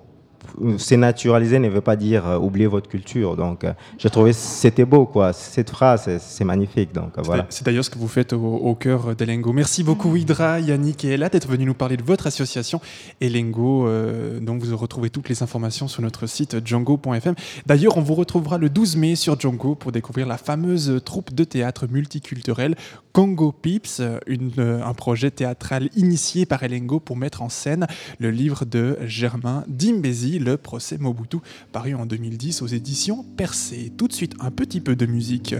[0.78, 3.36] c'est naturalisé ne veut pas dire euh, oublier votre culture.
[3.36, 5.32] Donc, euh, j'ai trouvé c'était beau, quoi.
[5.32, 6.92] Cette phrase, c'est- magnifique.
[6.92, 7.46] Donc, euh, voilà.
[7.51, 9.53] C'est d'ailleurs ce que vous faites au, cœur d'Elengo.
[9.53, 12.80] Merci beaucoup Hydra, Yannick et Ella d'être venus nous parler de votre association
[13.22, 17.34] Elengo, euh, dont vous retrouvez toutes les informations sur notre site django.fm.
[17.66, 21.44] D'ailleurs, on vous retrouvera le 12 mai sur Django pour découvrir la fameuse troupe de
[21.44, 22.74] théâtre multiculturel
[23.12, 27.86] Congo Pips, euh, une, euh, un projet théâtral initié par Elengo pour mettre en scène
[28.18, 31.36] le livre de Germain Dimbezi, Le procès Mobutu,
[31.70, 33.93] paru en 2010 aux éditions Percé.
[33.95, 35.55] Tout de suite, un petit peu de musique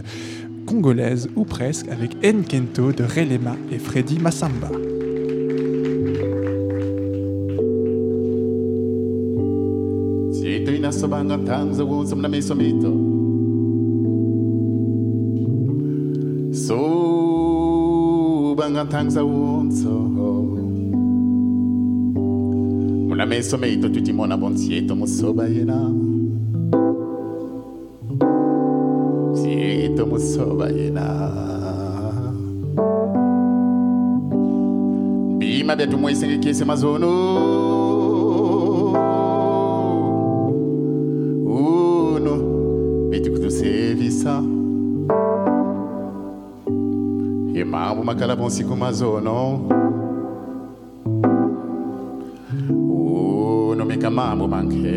[0.65, 4.69] congolaise ou presque avec Nkento de Relema et Freddy Massamba.
[23.21, 25.93] una messo meito tutti mona bonzieto mosso baiena
[29.33, 32.33] Sieto mosso baiena
[35.37, 37.07] Bima betu moise che chiese mazono
[41.45, 43.49] Uno Vedi che tu
[47.53, 49.80] E mamma ma calabonsi come mazono Uno
[54.21, 54.91] mambo mankembo.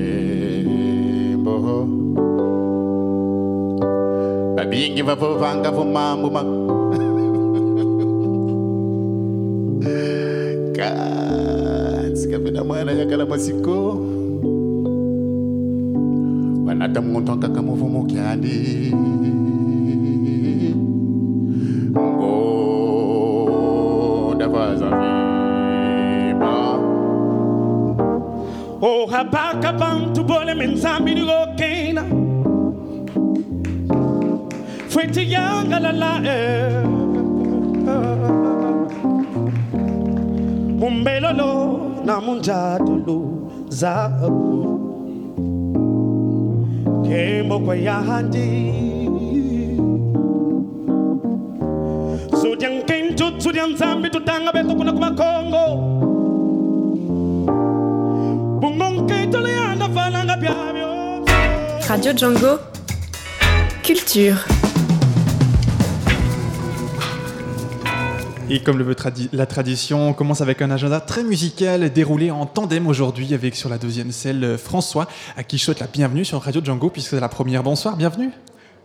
[4.57, 6.43] Babingi vavovanga vomambo ma
[10.77, 13.97] katsikapena mwana yakala masiko
[16.67, 17.63] wanata muntu ankaka
[29.33, 32.03] Baka bantu bole minzambi nigokena
[34.89, 36.85] fweti yanga lala eh.
[40.87, 43.19] umbelolo na munjatulu
[43.69, 44.45] zabu
[47.05, 48.49] kembo kwa yahandi
[52.41, 55.65] sudyan kintu sudyan zambi tutanga beto kuna kumakongo
[61.89, 62.59] Radio Django.
[63.83, 64.37] Culture.
[68.49, 72.31] Et comme le veut tradi- la tradition, on commence avec un agenda très musical déroulé
[72.31, 75.89] en tandem aujourd'hui avec sur la deuxième selle euh, François, à qui je souhaite la
[75.89, 77.65] bienvenue sur Radio Django puisque c'est la première.
[77.65, 78.31] Bonsoir, bienvenue.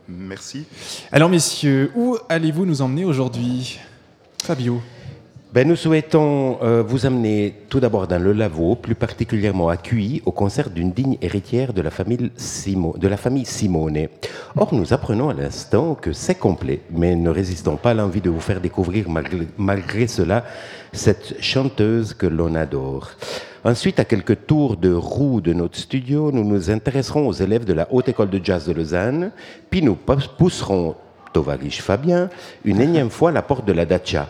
[0.08, 0.66] Merci.
[1.12, 3.80] Alors messieurs, où allez-vous nous emmener aujourd'hui?
[4.43, 4.82] Fabio.
[5.52, 10.22] Ben, nous souhaitons euh, vous amener tout d'abord dans le Lavaux, plus particulièrement à Cuy,
[10.28, 12.95] au concert d'une digne héritière de la famille, Simo-
[13.45, 14.08] Simone.
[14.56, 18.30] Or, nous apprenons à l'instant que c'est complet, mais ne résistons pas à l'envie de
[18.30, 20.45] vous faire découvrir malgré, malgré cela
[20.93, 23.10] cette chanteuse que l'on adore.
[23.64, 27.74] Ensuite, à quelques tours de roue de notre studio, nous nous intéresserons aux élèves de
[27.74, 29.32] la Haute École de Jazz de Lausanne,
[29.72, 29.97] puis nous
[30.38, 30.93] pousserons
[31.34, 32.30] Tovarish Fabien
[32.66, 34.28] une énième fois à la porte de la Dacia.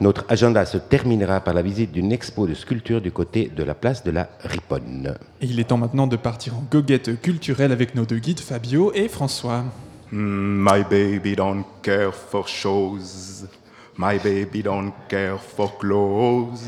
[0.00, 3.74] Notre agenda se terminera par la visite d'une expo de sculpture du côté de la
[3.74, 5.16] place de la Riponne.
[5.40, 8.92] Et il est temps maintenant de partir en goguette culturelle avec nos deux guides Fabio
[8.94, 9.64] et François.
[10.12, 13.46] Mm, My baby don't care for shows.
[13.98, 16.60] My baby don't care for clothes.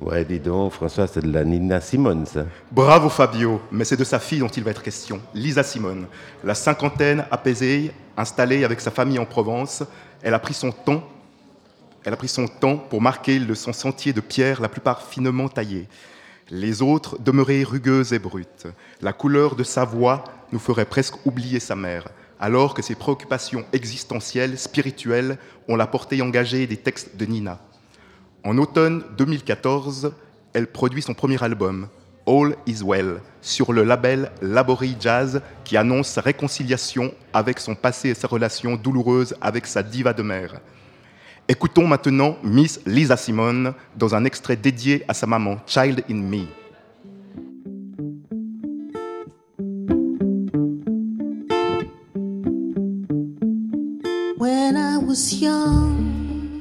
[0.00, 2.46] Ouais, dis donc, François, c'est de la Nina Simone, ça.
[2.70, 6.06] Bravo Fabio, mais c'est de sa fille dont il va être question, Lisa Simone.
[6.44, 9.82] La cinquantaine apaisée, installée avec sa famille en Provence,
[10.22, 11.02] elle a pris son temps.
[12.06, 15.88] Elle a pris son temps pour marquer son sentier de pierre, la plupart finement taillée.
[16.50, 18.68] Les autres demeuraient rugueuses et brutes.
[19.02, 22.06] La couleur de sa voix nous ferait presque oublier sa mère,
[22.38, 25.36] alors que ses préoccupations existentielles, spirituelles,
[25.66, 27.58] ont la portée engagée des textes de Nina.
[28.44, 30.12] En automne 2014,
[30.52, 31.88] elle produit son premier album,
[32.28, 38.10] All Is Well, sur le label Labori Jazz, qui annonce sa réconciliation avec son passé
[38.10, 40.60] et sa relation douloureuse avec sa diva de mère.
[41.48, 46.46] Écoutons maintenant Miss Lisa Simone dans un extrait dédié à sa maman, Child in Me.
[54.38, 56.60] When I was young,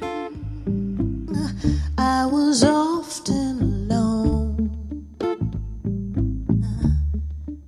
[1.97, 4.69] I was often alone.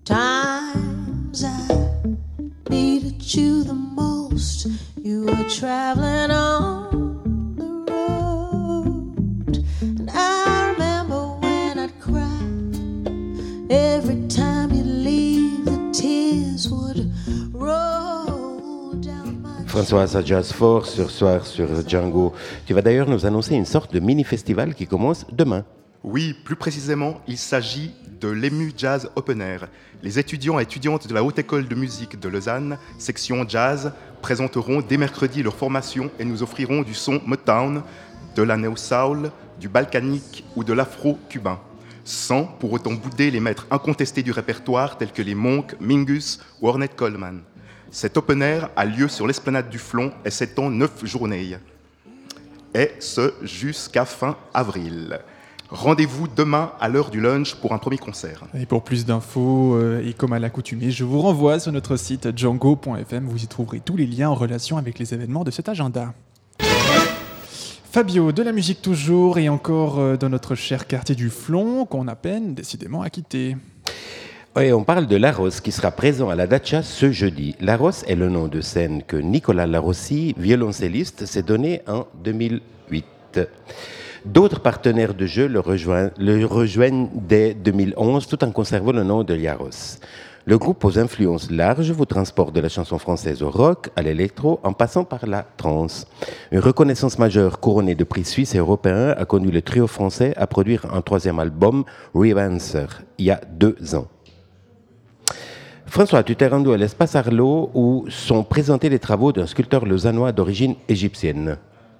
[0.05, 1.67] Times I
[2.69, 4.67] needed you the most.
[5.07, 9.15] You were traveling on the road.
[19.67, 22.33] Françoise Jazz Force ce soir sur Django.
[22.65, 25.63] Tu vas d'ailleurs nous annoncer une sorte de mini festival qui commence demain.
[26.03, 29.67] Oui, plus précisément, il s'agit de l'EMU Jazz Open Air.
[30.03, 33.91] Les étudiants et étudiantes de la Haute École de Musique de Lausanne, section jazz,
[34.21, 37.83] présenteront dès mercredi leur formation et nous offriront du son Motown,
[38.35, 41.59] de la neo-soul, du balkanique ou de l'afro-cubain,
[42.03, 46.67] sans pour autant bouder les maîtres incontestés du répertoire tels que les Monk, Mingus ou
[46.67, 47.41] Ornette Coleman.
[47.89, 51.57] Cet open air a lieu sur l'esplanade du Flon et s'étend neuf journées.
[52.73, 55.19] Et ce jusqu'à fin avril.
[55.69, 58.43] Rendez-vous demain à l'heure du lunch pour un premier concert.
[58.57, 62.37] Et pour plus d'infos, euh, et comme à l'accoutumée, je vous renvoie sur notre site
[62.37, 63.25] django.fm.
[63.25, 66.13] Vous y trouverez tous les liens en relation avec les événements de cet agenda.
[67.91, 72.07] Fabio, de la musique toujours, et encore euh, dans notre cher quartier du Flon, qu'on
[72.07, 73.57] a peine décidément à quitter.
[74.55, 77.55] Oui, on parle de Laros qui sera présent à la Dacia ce jeudi.
[77.59, 83.41] Laros est le nom de scène que Nicolas Larossi, violoncelliste, s'est donné en 2008.
[84.27, 89.99] D'autres partenaires de jeu le rejoignent, dès 2011 tout en conservant le nom de Liaros.
[90.45, 94.59] Le groupe aux influences larges vous transporte de la chanson française au rock, à l'électro,
[94.63, 96.07] en passant par la trance.
[96.51, 100.45] Une reconnaissance majeure couronnée de prix suisses et européens a conduit le trio français à
[100.45, 104.07] produire un troisième album, Revancer, il y a deux ans.
[105.85, 110.33] François, tu t'es rendu à l'espace Arlo où sont présentés les travaux d'un sculpteur lausannois
[110.33, 111.57] d'origine égyptienne.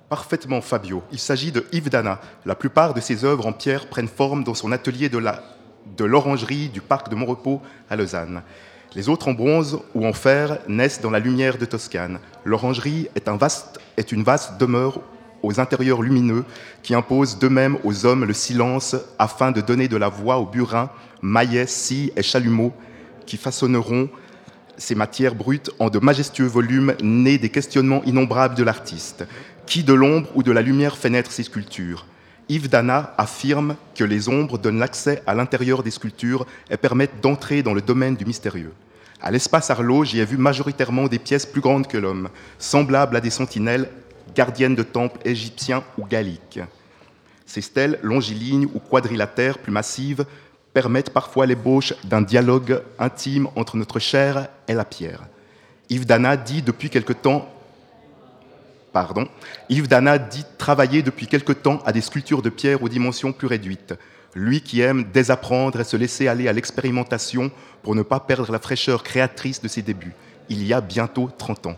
[0.10, 1.04] Parfaitement, Fabio.
[1.12, 2.22] Il s'agit de Yves Dana.
[2.46, 6.80] La plupart de ses œuvres en pierre prennent forme dans son atelier de l'orangerie du
[6.80, 8.42] parc de Montrepos à Lausanne.
[8.96, 12.20] Les autres en bronze ou en fer naissent dans la lumière de Toscane.
[12.46, 15.02] L'orangerie est, une vaste demeure
[15.44, 16.46] aux intérieurs lumineux
[16.84, 20.90] qui impose d'eux-mêmes aux hommes le silence afin de donner de la voix aux burins,
[21.22, 22.72] maillets, scies et chalumeaux
[23.26, 24.08] qui façonneront
[24.78, 29.26] ces matières brutes en de majestueux volumes nés des questionnements innombrables de l'artiste.
[29.68, 32.06] Qui de l'ombre ou de la lumière fait naître ces sculptures
[32.48, 37.64] Yves Dana affirme que les ombres donnent l'accès à l'intérieur des sculptures et permettent d'entrer
[37.64, 38.72] dans le domaine du mystérieux.
[39.22, 43.20] À l'espace Arlo, j'y ai vu majoritairement des pièces plus grandes que l'homme, semblables à
[43.20, 43.90] des sentinelles,
[44.34, 46.62] gardiennes de temples égyptiens ou galliques.
[47.46, 50.26] Ces stèles longilignes ou quadrilatères plus massives
[50.74, 55.26] permettent parfois l'ébauche d'un dialogue intime entre notre chair et la pierre.
[55.90, 57.50] Yves Dana dit depuis quelque temps
[58.94, 59.28] Pardon.
[59.70, 63.48] Yves Dana dit travailler depuis quelque temps à des sculptures de pierre aux dimensions plus
[63.48, 63.94] réduites.
[64.34, 67.52] Lui qui aime désapprendre et se laisser aller à l'expérimentation
[67.84, 70.14] pour ne pas perdre la fraîcheur créatrice de ses débuts.
[70.50, 71.78] Il y a bientôt 30 ans.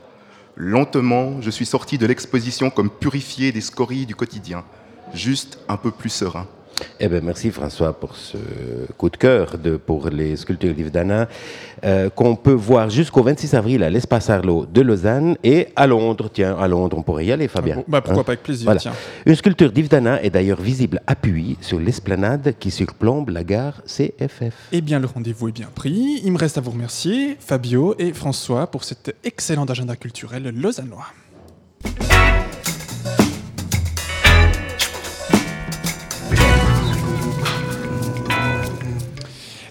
[0.56, 4.66] Lentement, je suis sorti de l'exposition comme purifié des scories du quotidien,
[5.14, 6.48] juste un peu plus serein.
[7.00, 8.38] Eh ben, merci François pour ce
[8.98, 11.28] coup de cœur de, pour les sculptures d'Yves Dana,
[11.86, 16.30] euh, qu'on peut voir jusqu'au 26 avril à l'Espace Arlo de Lausanne et à Londres.
[16.34, 17.76] Tiens, à Londres, on pourrait y aller, Fabien.
[17.78, 18.24] Ah bon, bah, pourquoi Hein?
[18.26, 18.80] pas, avec plaisir, Voilà.
[18.80, 18.94] tiens.
[19.26, 23.82] Une sculpture d'Yves Dana est d'ailleurs visible à Puy sur l'esplanade qui surplombe la gare
[23.86, 24.54] CFF.
[24.72, 26.22] Eh bien, le rendez-vous est bien pris.
[26.24, 31.08] Il me reste à vous remercier, Fabio et François, pour cet excellent agenda culturel lausannois.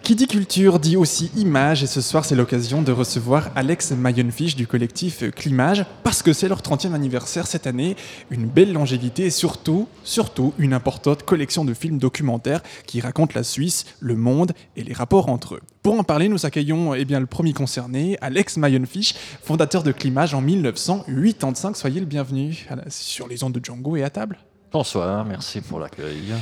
[0.09, 4.57] Qui dit culture dit aussi image et ce soir c'est l'occasion de recevoir Alex Mayonfish
[4.57, 7.95] du collectif Climage parce que c'est leur 30e anniversaire cette année,
[8.31, 13.43] une belle longévité et surtout, surtout une importante collection de films documentaires qui racontent la
[13.43, 15.61] Suisse, le monde et les rapports entre eux.
[15.83, 20.33] Pour en parler, nous accueillons eh bien, le premier concerné, Alex Mayonfish, fondateur de Climage
[20.33, 21.77] en 1985.
[21.77, 24.39] Soyez le bienvenu la- sur les ondes de Django et à table.
[24.73, 26.33] Bonsoir, merci pour l'accueil.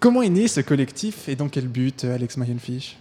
[0.00, 2.96] Comment est né ce collectif et dans quel but, Alex Mayonfish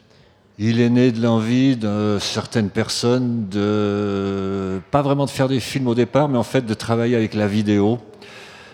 [0.60, 5.88] Il est né de l'envie de certaines personnes de pas vraiment de faire des films
[5.88, 8.00] au départ, mais en fait de travailler avec la vidéo,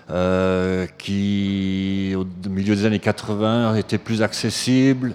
[0.10, 5.14] euh, qui au milieu des années 80 était plus accessible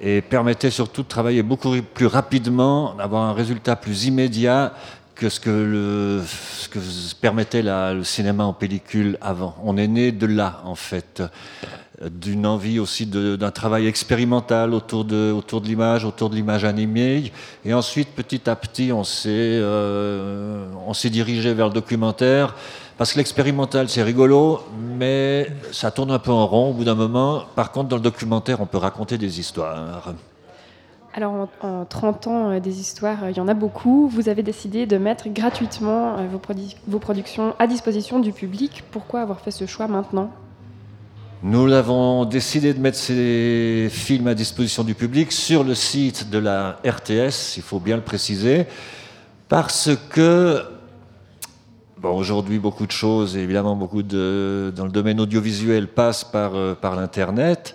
[0.00, 4.72] et permettait surtout de travailler beaucoup plus rapidement, d'avoir un résultat plus immédiat
[5.14, 6.22] que ce que, le,
[6.56, 6.78] ce que
[7.20, 9.56] permettait la- le cinéma en pellicule avant.
[9.64, 11.22] On est né de là, en fait,
[12.06, 17.32] d'une envie aussi d'un travail expérimental autour de, autour de l'image, autour de l'image animée.
[17.64, 22.54] Et ensuite, petit à petit, on s'est euh, on s'est dirigé vers le documentaire.
[22.96, 24.60] Parce que l'expérimental, c'est rigolo,
[24.96, 27.44] mais ça tourne un peu en rond au bout d'un moment.
[27.54, 30.14] Par contre, dans le documentaire, on peut raconter des histoires.
[31.14, 34.08] Alors en, en 30 ans euh, des histoires, euh, il y en a beaucoup.
[34.08, 36.16] Vous avez décidé de mettre gratuitement
[36.86, 38.84] vos productions à disposition du public.
[38.92, 40.30] Pourquoi avoir fait ce choix maintenant?
[41.44, 46.38] Nous avons décidé de mettre ces films à disposition du public sur le site de
[46.38, 48.66] la RTS, il faut bien le préciser,
[49.48, 50.62] parce que
[52.00, 56.76] Bon, aujourd'hui, beaucoup de choses, évidemment, beaucoup de, dans le domaine audiovisuel passent par, euh,
[56.76, 57.74] par l'Internet.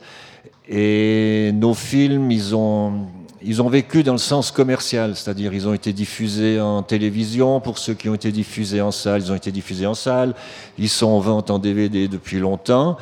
[0.70, 3.08] Et nos films, ils ont,
[3.46, 7.78] ils ont vécu dans le sens commercial, c'est-à-dire ils ont été diffusés en télévision, pour
[7.78, 10.34] ceux qui ont été diffusés en salle, ils ont été diffusés en salle,
[10.78, 12.98] ils sont en vente en DVD depuis longtemps,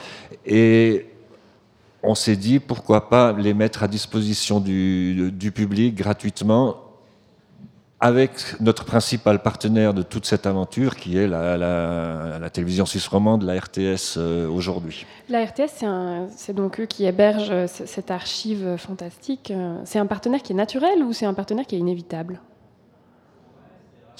[0.45, 1.07] et
[2.03, 6.77] on s'est dit pourquoi pas les mettre à disposition du, public gratuitement
[7.99, 13.59] avec notre principal partenaire de toute cette aventure, qui est la, télévision suisse romande, la
[13.59, 15.05] RTS euh, aujourd'hui.
[15.29, 15.85] La RTS,
[16.35, 19.53] c'est donc eux qui hébergent euh, cette archive euh, fantastique.
[19.85, 22.41] C'est un partenaire qui est naturel ou c'est un partenaire qui est inévitable?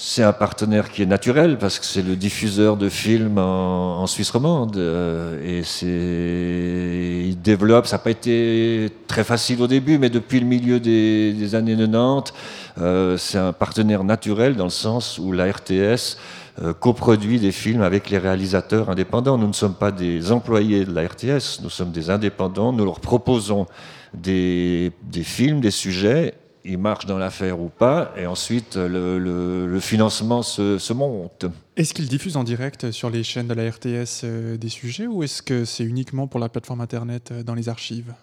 [0.03, 4.31] C'est un partenaire qui est naturel parce que c'est le diffuseur de films en, Suisse
[4.31, 7.85] romande euh, et c'est il développe.
[7.85, 11.77] Ça n'a pas été très facile au début, mais depuis le milieu des, des années
[11.77, 12.33] 90,
[12.79, 16.17] euh, c'est un partenaire naturel dans le sens où la RTS
[16.63, 19.37] euh, coproduit des films avec les réalisateurs indépendants.
[19.37, 22.73] Nous ne sommes pas des employés de la RTS, nous sommes des indépendants.
[22.73, 23.67] Nous leur proposons
[24.15, 26.33] des, des films, des sujets.
[26.63, 31.45] Ils marchent dans l'affaire ou pas, et ensuite le, le- le financement se, se monte.
[31.75, 35.23] Est-ce qu'ils diffusent en direct sur les chaînes de la RTS euh, des sujets ou
[35.23, 38.13] est-ce que c'est uniquement pour la plateforme internet euh, dans les archives?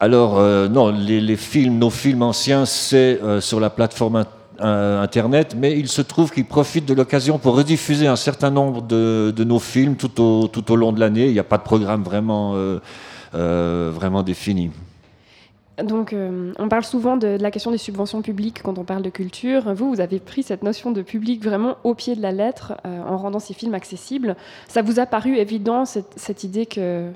[0.00, 4.26] Alors, euh, non, les, les films, nos films anciens, c'est sur la plateforme in-
[4.58, 9.32] Internet, mais il se trouve qu'ils profitent de l'occasion pour rediffuser un certain nombre de,
[9.34, 11.26] de nos films tout au, tout au long de l'année.
[11.26, 12.78] Il n'y a pas de programme vraiment, euh,
[13.34, 14.70] euh, vraiment défini.
[15.78, 19.10] Donc, euh, on parle souvent de, la question des subventions publiques quand on parle de
[19.10, 19.72] culture.
[19.74, 23.02] Vous, vous avez pris cette notion de public vraiment au pied de la lettre euh,
[23.02, 24.36] en rendant ces films accessibles.
[24.68, 27.10] Ça vous a paru évident, cette, idée que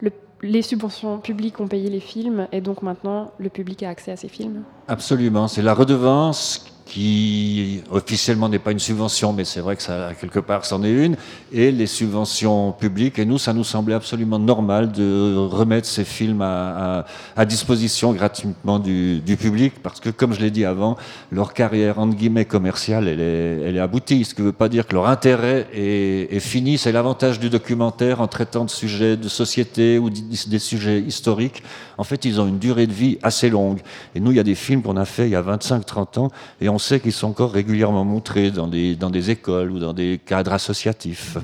[0.00, 4.10] le- les subventions publiques ont payé les films et donc maintenant le public a accès
[4.10, 4.64] à ces films?
[4.88, 10.10] Absolument, c'est la redevance qui officiellement n'est pas une subvention, mais c'est vrai que ça,
[10.20, 11.16] quelque part, c'en est une,
[11.52, 13.18] et les subventions publiques.
[13.18, 17.04] Et nous, ça nous semblait absolument normal de remettre ces films à,
[17.46, 20.96] disposition gratuitement du, public, parce que, comme je l'ai dit avant,
[21.30, 24.68] leur carrière, entre guillemets, commerciale, elle est, elle est aboutie, ce qui ne veut pas
[24.68, 26.78] dire que leur intérêt est, fini.
[26.78, 31.62] C'est l'avantage du documentaire en traitant de sujets de société ou des sujets historiques.
[31.98, 33.80] En fait, ils ont une durée de vie assez longue.
[34.14, 36.30] Et nous, il y a des films qu'on a fait il y a 25-30 ans,
[36.60, 39.92] et on sait qu'ils sont encore régulièrement montrés dans des, dans des écoles ou dans
[39.92, 41.36] des cadres associatifs.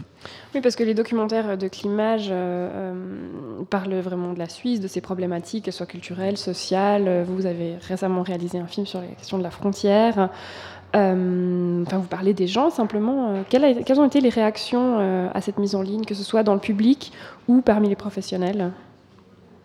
[0.54, 4.88] Oui, parce que les documentaires de Climage euh, euh, parlent vraiment de la Suisse, de
[4.88, 7.24] ses problématiques, qu'elles soient culturelles, sociales.
[7.28, 10.30] Vous avez récemment réalisé un film sur les questions de la frontière.
[10.96, 13.34] Euh, enfin, vous parlez des gens simplement.
[13.50, 16.60] Quelles, ont été les réactions à cette mise en ligne, que ce soit dans le
[16.60, 17.12] public
[17.46, 18.72] ou parmi les professionnels?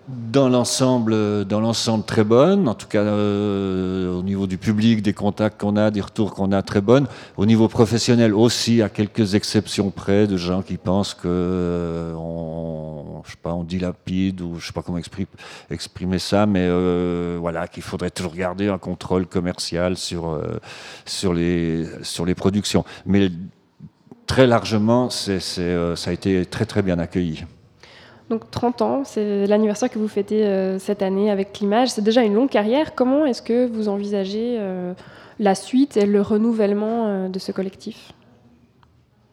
[0.09, 2.67] Dans l'ensemble, dans l'ensemble très bonne.
[2.67, 6.51] En tout cas, euh, au niveau du public, des contacts qu'on a, des retours qu'on
[6.51, 7.07] a, très bonnes.
[7.37, 13.21] Au niveau professionnel aussi, à quelques exceptions près, de gens qui pensent que euh, on,
[13.23, 15.25] je sais pas, on dilapide ou je sais pas comment expri-
[15.71, 20.37] exprimer ça, mais euh, voilà, qu'il faudrait toujours garder un contrôle commercial sur
[21.05, 22.83] sur les sur les productions.
[23.05, 23.31] Mais
[24.27, 25.31] très largement, ça
[26.05, 27.45] a été très très bien accueilli.
[28.33, 31.89] Donc 30 ans, c'est l'anniversaire que vous fêtez euh, cette année avec Climage.
[31.89, 32.95] C'est déjà une longue carrière.
[32.95, 34.95] Comment est-ce que vous envisagez euh,
[35.37, 38.11] la suite et le renouvellement euh, de ce collectif?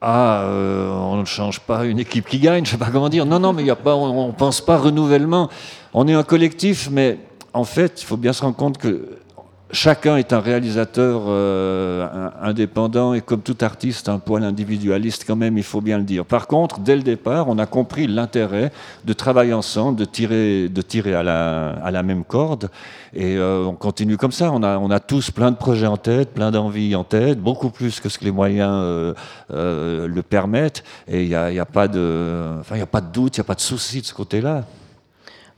[0.03, 3.24] Ah, on ne change pas une équipe qui gagne, je sais pas comment dire.
[3.24, 5.48] Non, non, mais y a pas, on ne pense pas renouvellement.
[5.94, 7.16] On est un collectif, mais
[7.55, 9.16] en fait, il faut bien se rendre compte que
[9.73, 15.59] chacun est un réalisateur euh, indépendant et comme tout artiste, un poil individualiste quand même,
[15.59, 16.25] il faut bien le dire.
[16.25, 18.73] Par contre, dès le départ, on a compris l'intérêt
[19.05, 22.71] de travailler ensemble, de tirer, à, la, même corde.
[23.14, 24.53] Et euh, on continue comme ça.
[24.53, 28.09] On a, tous plein de projets en tête, plein d'envies en tête, beaucoup plus que
[28.09, 30.85] ce que les moyens euh, le permettent.
[31.09, 32.62] Et il n'y a pas de
[33.12, 34.64] doute, il n'y a pas de souci de ce côté-là.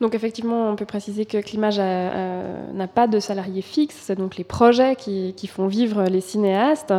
[0.03, 4.43] Donc effectivement, on peut préciser que Climage n'a pas de salariés fixes, c'est donc les
[4.43, 6.93] projets qui, font vivre les cinéastes.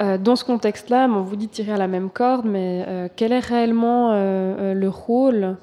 [0.00, 3.32] Euh, dans ce contexte-là, bon, vous dites tirer à la même corde, mais euh, quel
[3.32, 5.56] est réellement euh, le rôle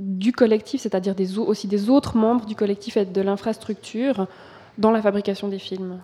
[0.00, 1.14] du collectif, c'est-à-dire
[1.46, 4.26] aussi des autres membres du collectif et de l'infrastructure
[4.78, 6.00] dans la fabrication des films?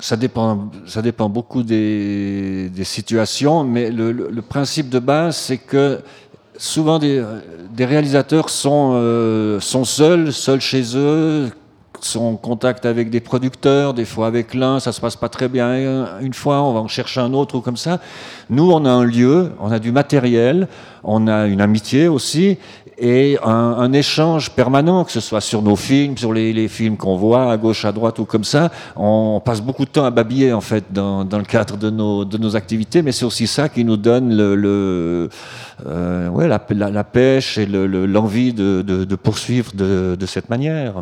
[0.00, 6.02] Ça dépend, ça dépend beaucoup des, situations, mais le principe de base, c'est que
[6.58, 7.24] souvent des,
[7.78, 11.50] réalisateurs sont, euh, sont seuls, seuls chez eux,
[12.00, 15.48] sont en contact avec des producteurs, des fois avec l'un, ça se passe pas très
[15.48, 18.00] bien une fois, on va en chercher un autre ou comme ça.
[18.50, 20.68] Nous, on a un lieu, on a du matériel,
[21.02, 22.58] on a une amitié aussi,
[23.00, 27.50] et un, échange permanent, que ce soit sur nos films, sur les, films qu'on voit
[27.50, 28.70] à gauche, à droite ou comme ça.
[28.96, 33.02] On passe beaucoup de temps à babiller en fait dans, le cadre de nos, activités,
[33.02, 35.28] mais c'est aussi ça qui nous donne euh,
[35.86, 40.94] la, pêche et le- le- l'envie de, poursuivre de cette manière.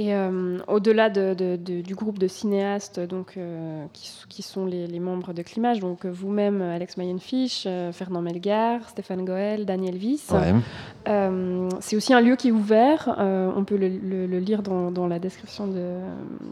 [0.00, 4.08] Et euh, au-delà de- de- de- du groupe de cinéastes donc, euh, qui,
[4.42, 9.24] sont les, les membres de Climage, donc euh, vous-même, Alex Mayenfish, euh, Fernand Melgar, Stéphane
[9.24, 9.96] Goël, Daniel
[10.30, 10.54] Ouais.
[11.08, 13.16] euh, c'est aussi un lieu qui est ouvert.
[13.18, 15.96] on peut le, le- le lire dans, dans la description de,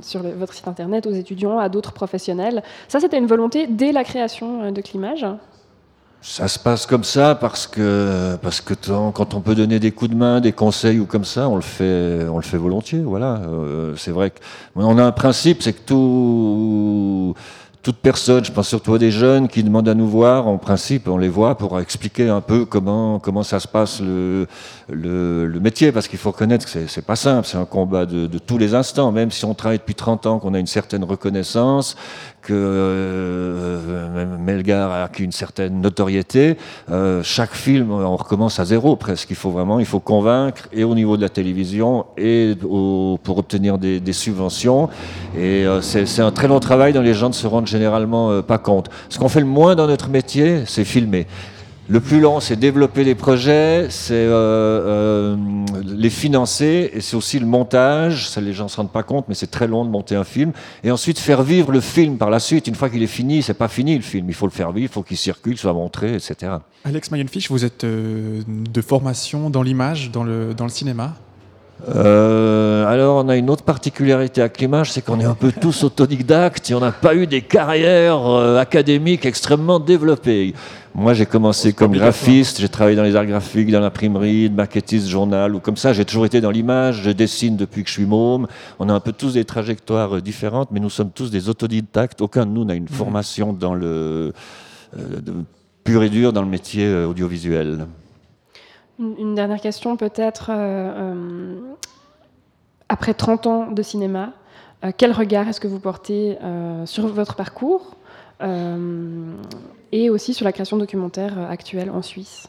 [0.01, 2.64] sur le- votre site internet aux étudiants, à d'autres professionnels.
[2.88, 5.24] Ça, c'était une volonté dès la création de Climage.
[6.22, 8.74] Ça se passe comme ça parce que, parce que
[9.12, 11.62] quand on peut donner des coups de main, des conseils ou comme ça, on le
[11.62, 12.98] fait, on le fait volontiers.
[12.98, 13.36] Voilà.
[13.36, 14.32] Euh, c'est vrai
[14.74, 17.34] qu'on a un principe, c'est que tout,
[17.87, 21.07] toute personne, je pense surtout à des jeunes qui demandent à nous voir, en principe,
[21.07, 24.49] on les voit pour expliquer un peu comment, comment ça se passe le,
[24.89, 28.39] le, métier, parce qu'il faut reconnaître que c'est- pas simple, c'est un combat de, de
[28.39, 31.95] tous les instants, même si on travaille depuis 30 ans, qu'on a une certaine reconnaissance,
[32.47, 36.57] que euh, Melgar a acquis une certaine notoriété,
[36.91, 39.30] euh, chaque film, on recommence à zéro presque.
[39.30, 43.78] Il faut vraiment, il faut convaincre, et au niveau de la télévision, et pour obtenir
[43.78, 44.89] des, subventions.
[45.37, 48.43] Et euh, c'est un très long travail dont les gens ne se rendent généralement euh,
[48.43, 48.89] pas compte.
[49.09, 51.27] Ce qu'on fait le moins dans notre métier, c'est filmer.
[51.89, 55.37] Le plus long, c'est développer les projets, c'est euh, euh,
[55.85, 58.29] les financer, et c'est aussi le montage.
[58.39, 60.51] Les gens ne se rendent pas compte, mais c'est très long de monter un film.
[60.83, 62.66] Et ensuite, faire vivre le film par la suite.
[62.66, 64.27] Une fois qu'il est fini, c'est pas fini le film.
[64.29, 66.55] Il faut le faire vivre, il faut qu'il circule, soit montré, etc.
[66.85, 71.14] Alex Mayenfish, vous êtes de formation dans l'image, dans le cinéma?
[71.95, 75.85] Euh, alors, on a une autre particularité à Climage, c'est qu'on est un peu tous
[75.85, 80.55] autodidactes et on n'a pas eu des carrières euh, académiques extrêmement développées.
[80.95, 85.07] Moi, j'ai commencé comme graphiste, j'ai travaillé dans les arts graphiques, dans l'imprimerie, de maquettiste,
[85.09, 85.93] journal ou comme ça.
[85.93, 88.47] J'ai toujours été dans l'image, je dessine depuis que je suis môme.
[88.79, 92.22] On a un peu tous des trajectoires euh, différentes, mais nous sommes tous des autodidactes.
[92.22, 94.33] Aucun de nous n'a une formation dans le
[94.99, 95.35] euh, de-
[95.85, 97.87] pur et dur dans le métier audiovisuel.
[98.99, 100.51] Une, dernière question peut-être.
[100.51, 100.55] euh,
[101.14, 101.74] euh,
[102.88, 104.32] après 30 ans de cinéma,
[104.84, 106.38] euh, quel regard est-ce que vous portez
[106.84, 107.97] sur votre parcours
[109.92, 112.49] et aussi sur la création documentaire actuelle en Suisse?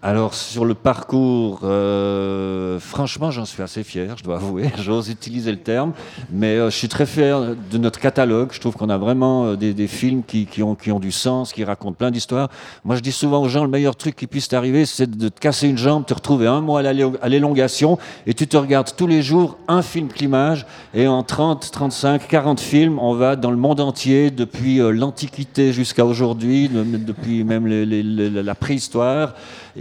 [0.00, 5.50] Alors sur le parcours, euh, franchement j'en suis assez fier, je dois avouer, j'ose utiliser
[5.50, 5.92] le terme,
[6.30, 9.56] mais euh, je suis très fier de notre catalogue, je trouve qu'on a vraiment euh,
[9.56, 12.48] des, films qui, ont, du sens, qui racontent plein d'histoires.
[12.84, 15.40] Moi je dis souvent aux gens, le meilleur truc qui puisse t'arriver, c'est de te
[15.40, 18.94] casser une jambe, te retrouver un mois à l'élong- à l'élongation, et tu te regardes
[18.96, 23.50] tous les jours un film climage, et en 30, 35, 40 films, on va dans
[23.50, 29.34] le monde entier, depuis l'Antiquité jusqu'à aujourd'hui, de- depuis même la préhistoire,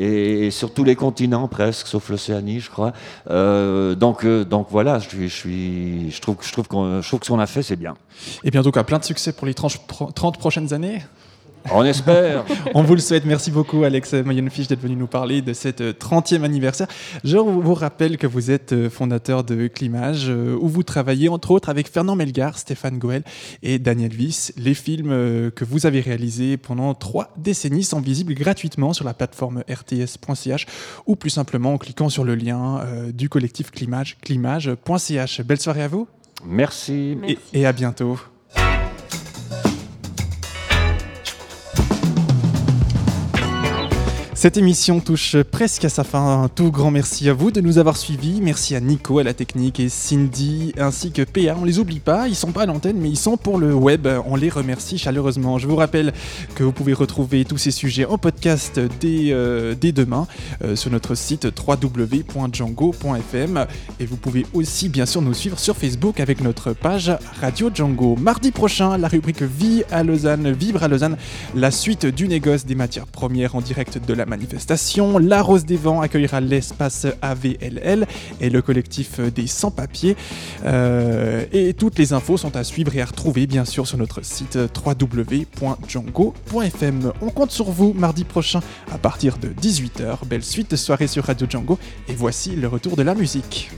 [0.07, 2.93] et sur tous les continents presque, sauf l'Océanie, je crois.
[3.29, 5.07] Euh, donc, euh, donc voilà, je,
[6.21, 7.95] trouve, que- ce qu'on a fait, c'est bien.
[8.43, 9.77] Et bien, en tout cas, plein de succès pour les 30,
[10.15, 11.01] 30 prochaines années.
[11.73, 12.45] On espère.
[12.73, 13.25] On vous le souhaite.
[13.25, 16.87] Merci beaucoup, Alex Mayenfish, d'être venu nous parler de cette euh, 30e anniversaire.
[17.23, 21.51] Je vous rappelle que vous êtes euh, fondateur de Climage, euh, où vous travaillez entre
[21.51, 23.23] autres avec Fernand Melgar, Stéphane Goël
[23.63, 24.53] et Daniel Wyss.
[24.57, 29.13] Les films euh, que vous avez réalisés pendant trois décennies sont visibles gratuitement sur la
[29.13, 30.65] plateforme rts.ch
[31.05, 35.41] ou plus simplement en cliquant sur le lien euh, du collectif Climage, climage.ch.
[35.41, 36.07] Belle soirée à vous.
[36.45, 37.17] Merci.
[37.27, 38.19] Et, et à bientôt.
[44.39, 46.43] Cette émission touche presque à sa fin.
[46.43, 48.39] Un tout grand merci à vous de nous avoir suivis.
[48.39, 51.55] Merci à Nico à la technique et Cindy ainsi que PA.
[51.59, 54.07] On les oublie pas, ils sont pas à l'antenne mais ils sont pour le web.
[54.27, 55.57] On les remercie chaleureusement.
[55.57, 56.13] Je vous rappelle
[56.53, 60.27] que vous pouvez retrouver tous ces sujets en podcast dès, euh, demain
[60.63, 63.65] euh, sur notre site www.django.fm
[63.99, 67.11] et vous pouvez aussi bien sûr nous suivre sur Facebook avec notre page
[67.41, 68.15] Radio Django.
[68.17, 71.17] Mardi prochain, la rubrique Vie à Lausanne, Vivre à Lausanne,
[71.55, 75.17] la suite du négoce des matières premières en direct de la manifestation.
[75.17, 78.05] La Rose des Vents accueillera l'espace AVLL
[78.39, 80.15] et le collectif des sans-papiers.
[80.65, 84.23] Euh, et toutes les infos sont à suivre et à retrouver bien sûr sur notre
[84.23, 87.11] site www.django.fm.
[87.21, 88.61] On compte sur vous mardi prochain
[88.91, 90.25] à partir de 18h.
[90.27, 93.71] Belle suite de soirée sur Radio Django et voici le retour de la musique.